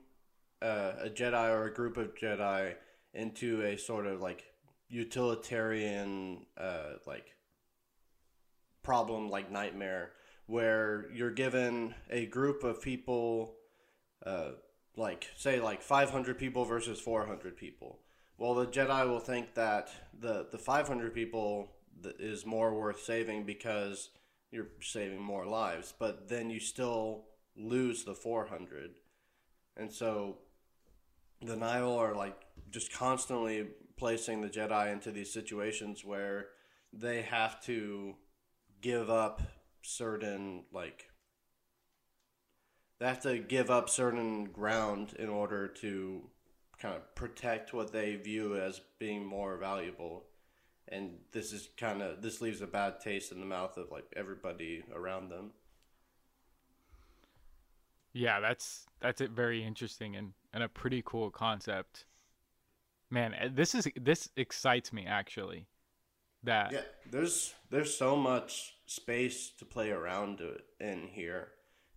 uh, 0.60 0.94
a 1.04 1.10
Jedi 1.12 1.52
or 1.52 1.66
a 1.66 1.74
group 1.74 1.98
of 1.98 2.16
Jedi 2.16 2.74
into 3.14 3.62
a 3.62 3.78
sort 3.78 4.08
of 4.08 4.22
like 4.22 4.53
utilitarian 4.94 6.46
uh, 6.56 6.94
like 7.08 7.34
problem 8.84 9.30
like 9.30 9.52
nightmare 9.52 10.12
where 10.46 11.10
you're 11.12 11.32
given 11.32 11.96
a 12.12 12.28
group 12.28 12.64
of 12.64 12.82
people 12.82 13.56
uh, 14.26 14.52
like 14.96 15.30
say 15.36 15.60
like 15.60 15.82
500 15.82 16.38
people 16.38 16.64
versus 16.64 17.00
400 17.00 17.58
people. 17.58 18.00
Well 18.38 18.54
the 18.54 18.68
jedi 18.68 19.08
will 19.08 19.20
think 19.20 19.56
that 19.56 19.90
the 20.18 20.48
the 20.52 20.60
500 20.60 21.14
people 21.14 21.72
is 22.20 22.46
more 22.46 22.74
worth 22.74 23.02
saving 23.02 23.46
because 23.46 24.10
you're 24.52 24.70
saving 24.82 25.22
more 25.22 25.48
lives 25.48 25.94
but 25.98 26.28
then 26.28 26.50
you 26.50 26.60
still 26.60 27.26
lose 27.56 28.04
the 28.04 28.14
400 28.14 28.92
and 29.78 29.92
so 29.92 30.38
the 31.42 31.56
Nihil 31.56 31.98
are 31.98 32.16
like 32.16 32.36
just 32.70 32.92
constantly 32.92 33.68
placing 33.98 34.42
the 34.42 34.50
Jedi 34.50 34.92
into 34.92 35.12
these 35.12 35.32
situations 35.32 36.04
where 36.04 36.48
they 36.92 37.22
have 37.22 37.62
to 37.66 38.16
give 38.82 39.10
up 39.10 39.42
certain 39.82 40.64
like 40.72 41.06
they 43.00 43.08
have 43.08 43.22
to 43.22 43.38
give 43.38 43.70
up 43.70 43.90
certain 43.90 44.46
ground 44.46 45.14
in 45.20 45.28
order 45.28 45.68
to 45.68 46.22
kind 46.80 46.96
of 46.96 47.16
protect 47.16 47.74
what 47.74 47.92
they 47.92 48.16
view 48.16 48.56
as 48.56 48.82
being 49.00 49.26
more 49.26 49.58
valuable 49.58 50.26
and 50.88 51.12
this 51.32 51.52
is 51.52 51.70
kind 51.78 52.02
of 52.02 52.22
this 52.22 52.42
leaves 52.42 52.62
a 52.62 52.68
bad 52.68 53.00
taste 53.02 53.32
in 53.32 53.40
the 53.40 53.46
mouth 53.46 53.78
of 53.78 53.92
like 53.92 54.06
everybody 54.16 54.84
around 54.94 55.30
them 55.30 55.52
Yeah, 58.14 58.40
that's 58.40 58.86
that's 59.02 59.22
it 59.22 59.32
very 59.32 59.64
interesting 59.64 60.16
and, 60.16 60.34
and 60.54 60.64
a 60.64 60.70
pretty 60.70 61.02
cool 61.04 61.32
concept. 61.32 62.06
Man, 63.14 63.36
eh, 63.36 63.50
this 63.54 63.76
is 63.76 63.88
this 63.96 64.30
excites 64.36 64.92
me 64.92 65.06
actually. 65.06 65.68
That 66.42 66.72
Yeah, 66.72 66.82
there's 67.12 67.54
there's 67.70 67.96
so 67.96 68.16
much 68.16 68.74
space 68.88 69.52
to 69.60 69.66
play 69.66 69.92
around 69.92 70.42
in 70.80 71.10
here, 71.12 71.50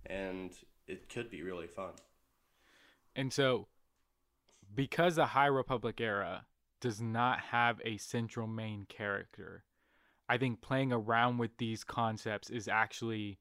and 0.04 0.52
it 0.86 1.08
could 1.08 1.30
be 1.30 1.42
really 1.42 1.68
fun. 1.68 1.92
And 3.16 3.32
so, 3.32 3.66
because 4.74 5.16
the 5.16 5.24
High 5.24 5.46
Republic 5.46 6.02
era 6.02 6.44
does 6.82 7.00
not 7.00 7.40
have 7.40 7.80
a 7.82 7.96
central 7.96 8.46
main 8.46 8.84
character, 8.86 9.64
I 10.28 10.36
think 10.36 10.60
playing 10.60 10.92
around 10.92 11.38
with 11.38 11.56
these 11.56 11.82
concepts 11.82 12.50
is 12.50 12.68
actually 12.68 13.38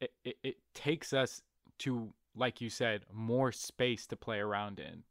it, 0.00 0.12
it, 0.24 0.36
it 0.44 0.56
takes 0.72 1.12
us 1.12 1.42
to, 1.80 2.12
like 2.36 2.60
you 2.60 2.70
said, 2.70 3.02
more 3.12 3.50
space 3.50 4.06
to 4.06 4.16
play 4.16 4.38
around 4.38 4.78
in. 4.78 5.02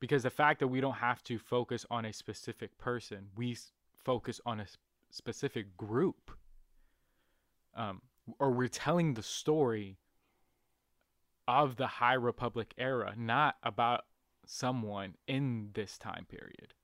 Because 0.00 0.22
the 0.22 0.30
fact 0.30 0.60
that 0.60 0.68
we 0.68 0.80
don't 0.80 0.94
have 0.94 1.22
to 1.24 1.38
focus 1.38 1.84
on 1.90 2.04
a 2.04 2.12
specific 2.12 2.76
person, 2.78 3.28
we 3.36 3.52
s- 3.52 3.72
focus 3.94 4.40
on 4.46 4.60
a 4.60 4.66
specific 5.10 5.76
group. 5.76 6.30
Um, 7.74 8.02
or 8.38 8.50
we're 8.50 8.68
telling 8.68 9.14
the 9.14 9.22
story 9.22 9.98
of 11.46 11.76
the 11.76 11.86
High 11.86 12.14
Republic 12.14 12.74
era, 12.76 13.14
not 13.16 13.56
about 13.62 14.04
someone 14.46 15.14
in 15.26 15.70
this 15.74 15.98
time 15.98 16.26
period. 16.28 16.74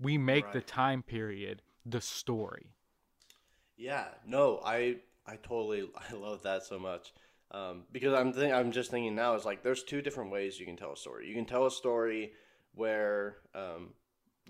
We 0.00 0.18
make 0.18 0.52
the 0.52 0.60
time 0.60 1.02
period 1.02 1.62
the 1.84 2.00
story. 2.00 2.74
Yeah, 3.76 4.06
no, 4.26 4.60
I 4.64 4.96
I 5.26 5.36
totally 5.36 5.90
I 6.10 6.14
love 6.14 6.42
that 6.42 6.64
so 6.64 6.78
much. 6.78 7.12
Um, 7.50 7.84
because 7.92 8.14
I'm 8.14 8.32
think 8.32 8.52
I'm 8.52 8.72
just 8.72 8.90
thinking 8.90 9.14
now 9.14 9.34
is 9.34 9.44
like 9.44 9.62
there's 9.62 9.84
two 9.84 10.02
different 10.02 10.30
ways 10.30 10.58
you 10.58 10.66
can 10.66 10.76
tell 10.76 10.92
a 10.92 10.96
story. 10.96 11.28
You 11.28 11.34
can 11.34 11.44
tell 11.44 11.66
a 11.66 11.70
story 11.70 12.32
where 12.74 13.36
um, 13.54 13.90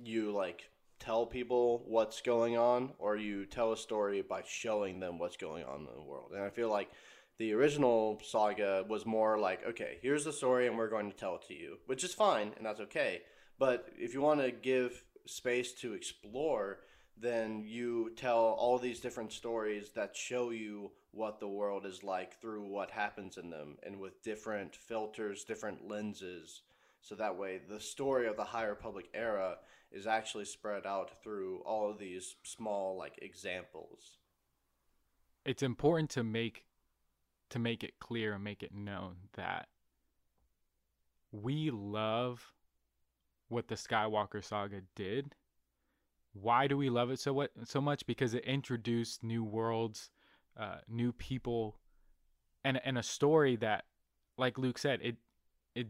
you 0.02 0.32
like 0.32 0.68
tell 0.98 1.26
people 1.26 1.82
what's 1.86 2.22
going 2.22 2.56
on, 2.56 2.92
or 2.98 3.16
you 3.16 3.44
tell 3.46 3.72
a 3.72 3.76
story 3.76 4.22
by 4.22 4.42
showing 4.46 5.00
them 5.00 5.18
what's 5.18 5.36
going 5.36 5.64
on 5.64 5.80
in 5.80 5.94
the 5.94 6.02
world. 6.02 6.32
And 6.34 6.42
I 6.42 6.50
feel 6.50 6.70
like 6.70 6.90
the 7.38 7.52
original 7.52 8.20
saga 8.24 8.84
was 8.88 9.04
more 9.04 9.38
like, 9.38 9.66
okay, 9.66 9.98
here's 10.00 10.24
the 10.24 10.32
story, 10.32 10.66
and 10.66 10.78
we're 10.78 10.88
going 10.88 11.10
to 11.10 11.16
tell 11.16 11.34
it 11.36 11.42
to 11.48 11.54
you, 11.54 11.78
which 11.86 12.04
is 12.04 12.14
fine, 12.14 12.52
and 12.56 12.64
that's 12.64 12.80
okay. 12.80 13.22
But 13.58 13.88
if 13.96 14.14
you 14.14 14.20
want 14.20 14.40
to 14.40 14.50
give 14.50 15.04
space 15.26 15.72
to 15.80 15.94
explore, 15.94 16.78
then 17.16 17.64
you 17.66 18.10
tell 18.16 18.38
all 18.38 18.78
these 18.78 19.00
different 19.00 19.32
stories 19.32 19.90
that 19.94 20.16
show 20.16 20.50
you 20.50 20.90
what 21.12 21.38
the 21.38 21.48
world 21.48 21.86
is 21.86 22.02
like 22.02 22.40
through 22.40 22.66
what 22.66 22.90
happens 22.90 23.36
in 23.36 23.50
them 23.50 23.76
and 23.84 24.00
with 24.00 24.22
different 24.22 24.74
filters, 24.74 25.44
different 25.44 25.88
lenses. 25.88 26.62
So 27.04 27.14
that 27.16 27.36
way, 27.36 27.60
the 27.68 27.78
story 27.80 28.26
of 28.28 28.36
the 28.36 28.44
High 28.44 28.64
Republic 28.64 29.10
era 29.12 29.58
is 29.92 30.06
actually 30.06 30.46
spread 30.46 30.86
out 30.86 31.22
through 31.22 31.58
all 31.66 31.90
of 31.90 31.98
these 31.98 32.36
small, 32.44 32.96
like, 32.96 33.18
examples. 33.20 34.16
It's 35.44 35.62
important 35.62 36.08
to 36.10 36.24
make 36.24 36.64
to 37.50 37.58
make 37.58 37.84
it 37.84 38.00
clear 38.00 38.32
and 38.32 38.42
make 38.42 38.62
it 38.62 38.74
known 38.74 39.16
that 39.34 39.68
we 41.30 41.70
love 41.70 42.54
what 43.48 43.68
the 43.68 43.74
Skywalker 43.74 44.42
saga 44.42 44.80
did, 44.96 45.34
why 46.32 46.66
do 46.66 46.78
we 46.78 46.88
love 46.88 47.10
it 47.10 47.20
so 47.20 47.34
what 47.34 47.50
so 47.64 47.82
much? 47.82 48.06
Because 48.06 48.32
it 48.32 48.46
introduced 48.46 49.22
new 49.22 49.44
worlds, 49.44 50.08
uh, 50.58 50.76
new 50.88 51.12
people, 51.12 51.76
and 52.64 52.80
and 52.82 52.96
a 52.96 53.02
story 53.02 53.56
that, 53.56 53.84
like 54.38 54.56
Luke 54.56 54.78
said, 54.78 55.00
it 55.02 55.16
it 55.74 55.88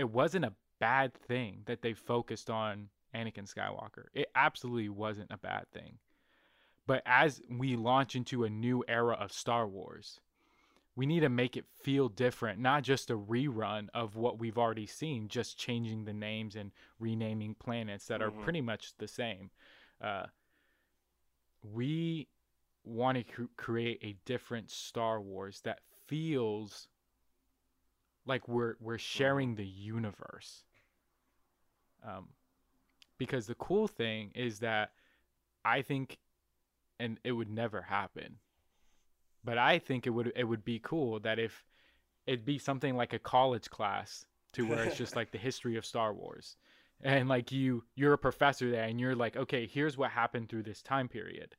it 0.00 0.10
wasn't 0.10 0.46
a 0.46 0.54
bad 0.78 1.12
thing 1.12 1.60
that 1.66 1.82
they 1.82 1.92
focused 1.92 2.48
on 2.48 2.88
Anakin 3.14 3.52
Skywalker. 3.52 4.06
It 4.14 4.30
absolutely 4.34 4.88
wasn't 4.88 5.30
a 5.30 5.36
bad 5.36 5.70
thing. 5.72 5.98
But 6.86 7.02
as 7.04 7.42
we 7.50 7.76
launch 7.76 8.16
into 8.16 8.44
a 8.44 8.50
new 8.50 8.82
era 8.88 9.14
of 9.14 9.30
Star 9.30 9.68
Wars, 9.68 10.20
we 10.96 11.04
need 11.04 11.20
to 11.20 11.28
make 11.28 11.54
it 11.54 11.66
feel 11.82 12.08
different, 12.08 12.60
not 12.60 12.82
just 12.82 13.10
a 13.10 13.16
rerun 13.16 13.88
of 13.92 14.16
what 14.16 14.38
we've 14.38 14.56
already 14.56 14.86
seen, 14.86 15.28
just 15.28 15.58
changing 15.58 16.04
the 16.04 16.14
names 16.14 16.56
and 16.56 16.72
renaming 16.98 17.54
planets 17.54 18.06
that 18.06 18.22
are 18.22 18.30
Mhm. 18.30 18.42
pretty 18.42 18.62
much 18.62 18.96
the 18.96 19.06
same. 19.06 19.50
Uh, 20.00 20.26
we 21.62 22.26
want 22.84 23.18
to 23.18 23.24
cr- 23.24 23.52
create 23.56 23.98
a 24.02 24.14
different 24.24 24.70
Star 24.70 25.20
Wars 25.20 25.60
that 25.60 25.80
feels 26.06 26.88
like 28.26 28.48
we're 28.48 28.74
we're 28.80 28.98
sharing 28.98 29.54
the 29.54 29.66
universe. 29.66 30.64
Um, 32.06 32.28
because 33.18 33.46
the 33.46 33.54
cool 33.56 33.86
thing 33.86 34.30
is 34.34 34.60
that 34.60 34.92
I 35.64 35.82
think, 35.82 36.18
and 36.98 37.18
it 37.22 37.32
would 37.32 37.50
never 37.50 37.82
happen, 37.82 38.36
but 39.44 39.58
I 39.58 39.78
think 39.78 40.06
it 40.06 40.10
would 40.10 40.32
it 40.34 40.44
would 40.44 40.64
be 40.64 40.80
cool 40.82 41.20
that 41.20 41.38
if 41.38 41.64
it'd 42.26 42.44
be 42.44 42.58
something 42.58 42.96
like 42.96 43.12
a 43.12 43.18
college 43.18 43.68
class 43.68 44.24
to 44.52 44.66
where 44.66 44.84
it's 44.84 44.96
just 44.96 45.16
like 45.16 45.30
the 45.30 45.38
history 45.38 45.76
of 45.76 45.84
Star 45.84 46.12
Wars, 46.12 46.56
and 47.02 47.28
like 47.28 47.52
you 47.52 47.84
you're 47.94 48.14
a 48.14 48.18
professor 48.18 48.70
there 48.70 48.84
and 48.84 49.00
you're 49.00 49.14
like, 49.14 49.36
okay, 49.36 49.66
here's 49.66 49.98
what 49.98 50.10
happened 50.10 50.48
through 50.48 50.62
this 50.62 50.82
time 50.82 51.08
period. 51.08 51.56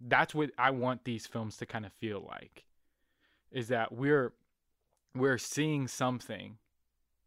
That's 0.00 0.34
what 0.34 0.50
I 0.58 0.70
want 0.70 1.04
these 1.04 1.26
films 1.26 1.56
to 1.58 1.66
kind 1.66 1.84
of 1.86 1.92
feel 1.94 2.24
like, 2.28 2.64
is 3.50 3.68
that 3.68 3.92
we're 3.92 4.32
we're 5.14 5.38
seeing 5.38 5.88
something 5.88 6.58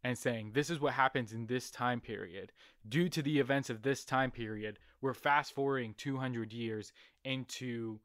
and 0.04 0.16
saying 0.18 0.50
this 0.54 0.70
is 0.70 0.80
what 0.80 0.94
happens 0.94 1.32
in 1.32 1.46
this 1.46 1.70
time 1.70 2.00
period 2.00 2.52
due 2.88 3.08
to 3.08 3.22
the 3.22 3.38
events 3.38 3.70
of 3.70 3.82
this 3.82 4.04
time 4.04 4.30
period 4.30 4.78
we're 5.00 5.14
fast 5.14 5.54
forwarding 5.54 5.94
200 5.96 6.52
years 6.52 6.92
into 7.24 7.98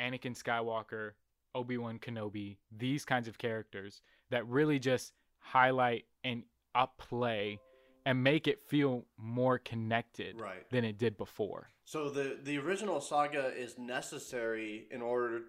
Anakin 0.00 0.40
Skywalker, 0.40 1.12
Obi-Wan 1.54 1.98
Kenobi, 1.98 2.58
these 2.76 3.04
kinds 3.04 3.26
of 3.28 3.38
characters 3.38 4.00
that 4.30 4.46
really 4.46 4.78
just 4.78 5.12
highlight 5.40 6.04
and 6.24 6.44
upplay 6.76 7.58
and 8.06 8.22
make 8.22 8.46
it 8.46 8.60
feel 8.68 9.04
more 9.16 9.58
connected 9.58 10.40
Right. 10.40 10.68
than 10.70 10.84
it 10.84 10.98
did 10.98 11.16
before. 11.16 11.70
So 11.84 12.10
the 12.10 12.38
the 12.42 12.58
original 12.58 13.00
saga 13.00 13.52
is 13.56 13.78
necessary 13.78 14.86
in 14.90 15.02
order 15.02 15.42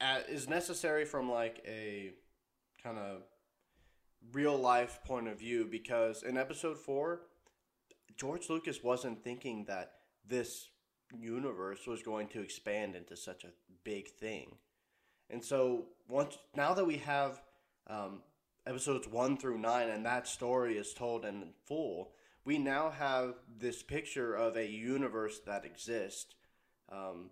uh, 0.00 0.20
is 0.28 0.48
necessary 0.48 1.04
from 1.04 1.30
like 1.30 1.60
a 1.66 2.12
kind 2.82 2.98
of 2.98 3.22
real 4.32 4.56
life 4.56 5.00
point 5.04 5.28
of 5.28 5.38
view 5.38 5.66
because 5.70 6.22
in 6.22 6.36
episode 6.36 6.78
4 6.78 7.20
George 8.16 8.50
Lucas 8.50 8.82
wasn't 8.82 9.24
thinking 9.24 9.64
that 9.64 9.92
this 10.26 10.68
universe 11.18 11.86
was 11.86 12.02
going 12.02 12.28
to 12.28 12.42
expand 12.42 12.94
into 12.94 13.16
such 13.16 13.44
a 13.44 13.52
big 13.84 14.08
thing. 14.08 14.56
And 15.28 15.42
so 15.42 15.86
once 16.08 16.36
now 16.56 16.74
that 16.74 16.86
we 16.86 16.98
have 16.98 17.40
um, 17.86 18.22
episodes 18.66 19.08
1 19.08 19.38
through 19.38 19.58
9 19.58 19.88
and 19.88 20.04
that 20.04 20.28
story 20.28 20.76
is 20.76 20.92
told 20.92 21.24
in 21.24 21.54
full, 21.66 22.12
we 22.44 22.58
now 22.58 22.90
have 22.90 23.34
this 23.58 23.82
picture 23.82 24.34
of 24.34 24.56
a 24.56 24.68
universe 24.68 25.40
that 25.46 25.64
exists. 25.64 26.34
Um, 26.90 27.30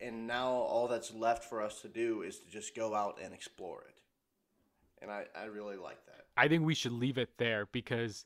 and 0.00 0.26
now 0.26 0.50
all 0.50 0.88
that's 0.88 1.12
left 1.12 1.44
for 1.44 1.62
us 1.62 1.80
to 1.82 1.88
do 1.88 2.22
is 2.22 2.38
to 2.38 2.50
just 2.50 2.74
go 2.74 2.94
out 2.94 3.18
and 3.22 3.34
explore 3.34 3.82
it. 3.82 3.99
And 5.02 5.10
I, 5.10 5.24
I 5.34 5.44
really 5.44 5.76
like 5.76 6.04
that. 6.06 6.26
I 6.36 6.48
think 6.48 6.64
we 6.64 6.74
should 6.74 6.92
leave 6.92 7.18
it 7.18 7.30
there 7.38 7.66
because 7.72 8.24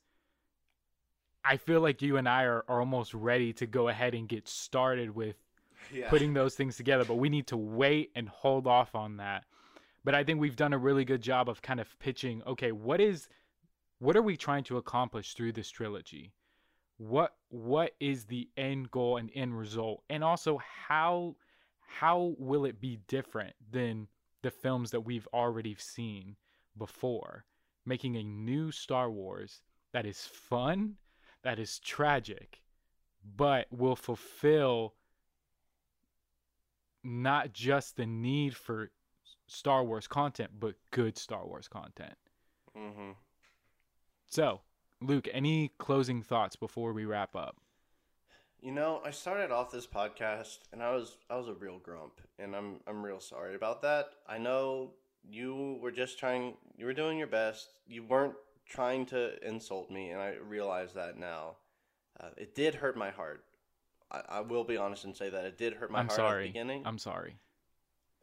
I 1.45 1.57
feel 1.57 1.81
like 1.81 2.03
you 2.03 2.17
and 2.17 2.29
I 2.29 2.45
are, 2.45 2.65
are 2.69 2.81
almost 2.81 3.15
ready 3.15 3.53
to 3.55 3.67
go 3.67 3.89
ahead 3.89 4.15
and 4.15 4.29
get 4.29 4.49
started 4.49 5.15
with 5.15 5.37
Yeah. 5.95 6.09
putting 6.09 6.35
those 6.35 6.55
things 6.55 6.77
together, 6.77 7.05
but 7.05 7.17
we 7.17 7.29
need 7.29 7.47
to 7.49 7.57
wait 7.57 8.11
and 8.17 8.29
hold 8.29 8.67
off 8.67 8.95
on 8.95 9.19
that. 9.19 9.45
But 10.05 10.15
I 10.15 10.25
think 10.25 10.41
we've 10.41 10.57
done 10.57 10.73
a 10.73 10.79
really 10.79 11.05
good 11.05 11.23
job 11.23 11.49
of 11.49 11.63
kind 11.63 11.81
of 11.81 11.99
pitching, 11.99 12.43
okay, 12.47 12.73
what 12.73 13.01
is 13.01 13.29
what 13.99 14.17
are 14.17 14.23
we 14.23 14.37
trying 14.37 14.65
to 14.65 14.77
accomplish 14.77 15.35
through 15.35 15.53
this 15.53 15.71
trilogy? 15.71 16.33
What 16.99 17.35
what 17.49 17.95
is 18.01 18.25
the 18.25 18.49
end 18.57 18.91
goal 18.91 19.17
and 19.17 19.31
end 19.35 19.57
result? 19.59 20.03
And 20.11 20.25
also 20.25 20.59
how 20.59 21.37
how 21.87 22.35
will 22.39 22.65
it 22.65 22.81
be 22.81 22.99
different 23.09 23.55
than 23.71 24.09
the 24.43 24.51
films 24.51 24.91
that 24.91 25.01
we've 25.03 25.29
already 25.33 25.75
seen 25.79 26.37
before? 26.77 27.45
Making 27.87 28.17
a 28.17 28.23
new 28.23 28.71
Star 28.73 29.11
Wars 29.11 29.61
that 29.93 30.07
is 30.07 30.21
fun, 30.27 30.97
that 31.43 31.59
is 31.59 31.79
tragic, 31.79 32.63
but 33.37 33.67
will 33.71 33.97
fulfill 33.97 34.95
not 37.05 37.53
just 37.53 37.97
the 37.97 38.07
need 38.07 38.57
for 38.57 38.91
Star 39.47 39.85
Wars 39.85 40.07
content, 40.07 40.51
but 40.59 40.75
good 40.91 41.19
Star 41.19 41.47
Wars 41.47 41.69
content. 41.69 42.17
hmm 42.75 43.13
So, 44.27 44.63
Luke, 45.01 45.29
any 45.33 45.69
closing 45.79 46.23
thoughts 46.23 46.57
before 46.57 46.93
we 46.93 47.05
wrap 47.05 47.37
up? 47.37 47.57
You 48.61 48.73
know, 48.73 49.01
I 49.05 49.11
started 49.11 49.51
off 49.51 49.71
this 49.71 49.87
podcast 49.87 50.61
and 50.73 50.83
I 50.83 50.91
was 50.95 51.19
I 51.29 51.37
was 51.37 51.49
a 51.49 51.55
real 51.55 51.79
grump, 51.79 52.21
and 52.39 52.55
I'm 52.57 52.81
I'm 52.87 53.05
real 53.05 53.21
sorry 53.21 53.55
about 53.55 53.83
that. 53.83 54.07
I 54.27 54.39
know 54.39 54.95
you 55.29 55.79
were 55.81 55.91
just 55.93 56.19
trying, 56.19 56.55
you 56.77 56.87
were 56.87 56.93
doing 56.95 57.19
your 57.19 57.27
best. 57.27 57.69
You 57.87 58.05
weren't 58.05 58.35
trying 58.69 59.07
to 59.07 59.47
insult 59.47 59.91
me, 59.91 60.11
and 60.11 60.21
I 60.21 60.35
realize 60.47 60.93
that 60.95 61.19
now. 61.19 61.57
Uh, 62.21 62.29
it 62.37 62.55
did 62.55 62.77
hurt 62.77 62.97
my 62.97 63.11
heart. 63.11 63.45
I, 64.11 64.23
I 64.29 64.41
will 64.41 64.65
be 64.65 64.77
honest 64.77 65.05
and 65.05 65.17
say 65.17 65.31
that 65.31 65.45
it 65.45 65.59
did 65.59 65.75
hurt 65.75 65.91
my 65.91 66.01
I'm 66.01 66.09
heart 66.09 66.25
at 66.25 66.31
the 66.31 66.37
beginning, 66.37 66.83
I'm 66.85 66.99
sorry. 66.99 67.37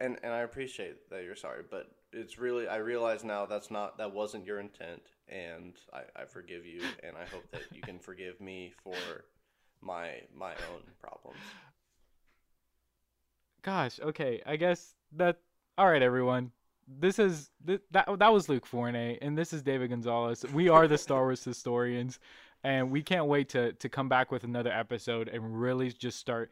and 0.00 0.18
and 0.22 0.32
I 0.32 0.40
appreciate 0.40 1.10
that 1.10 1.24
you're 1.24 1.36
sorry, 1.36 1.62
but 1.70 1.90
it's 2.12 2.38
really 2.38 2.68
I 2.68 2.76
realize 2.76 3.24
now 3.24 3.46
that's 3.46 3.70
not 3.70 3.98
that 3.98 4.12
wasn't 4.12 4.46
your 4.46 4.60
intent, 4.60 5.02
and 5.28 5.74
I, 5.92 6.22
I 6.22 6.24
forgive 6.24 6.64
you, 6.66 6.82
and 7.02 7.16
I 7.16 7.24
hope 7.26 7.50
that 7.52 7.64
you 7.72 7.82
can 7.82 7.98
forgive 7.98 8.40
me 8.40 8.72
for 8.82 9.26
my 9.80 10.22
my 10.34 10.52
own 10.72 10.82
problems. 11.00 11.40
Gosh, 13.62 14.00
okay. 14.00 14.42
I 14.46 14.56
guess 14.56 14.94
that 15.12 15.38
all 15.78 15.88
right 15.88 16.02
everyone. 16.02 16.52
This 16.98 17.18
is 17.18 17.50
th- 17.66 17.80
that 17.90 18.06
that 18.18 18.32
was 18.32 18.48
Luke 18.48 18.66
Forney 18.66 19.18
and 19.22 19.36
this 19.36 19.52
is 19.52 19.62
David 19.62 19.90
Gonzalez. 19.90 20.44
We 20.52 20.68
are 20.68 20.88
the 20.88 20.98
Star 20.98 21.22
Wars 21.22 21.44
historians 21.44 22.18
and 22.64 22.90
we 22.90 23.02
can't 23.02 23.26
wait 23.26 23.48
to 23.50 23.72
to 23.72 23.88
come 23.88 24.08
back 24.08 24.30
with 24.30 24.44
another 24.44 24.72
episode 24.72 25.28
and 25.28 25.60
really 25.60 25.90
just 25.90 26.18
start 26.18 26.50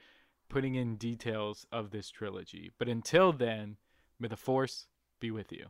putting 0.49 0.75
in 0.75 0.97
details 0.97 1.67
of 1.73 1.91
this 1.91 2.11
trilogy. 2.11 2.71
But 2.79 2.89
until 2.89 3.33
then, 3.33 3.77
may 4.19 4.29
the 4.29 4.37
force 4.37 4.87
be 5.21 5.31
with 5.31 5.53
you. 5.53 5.67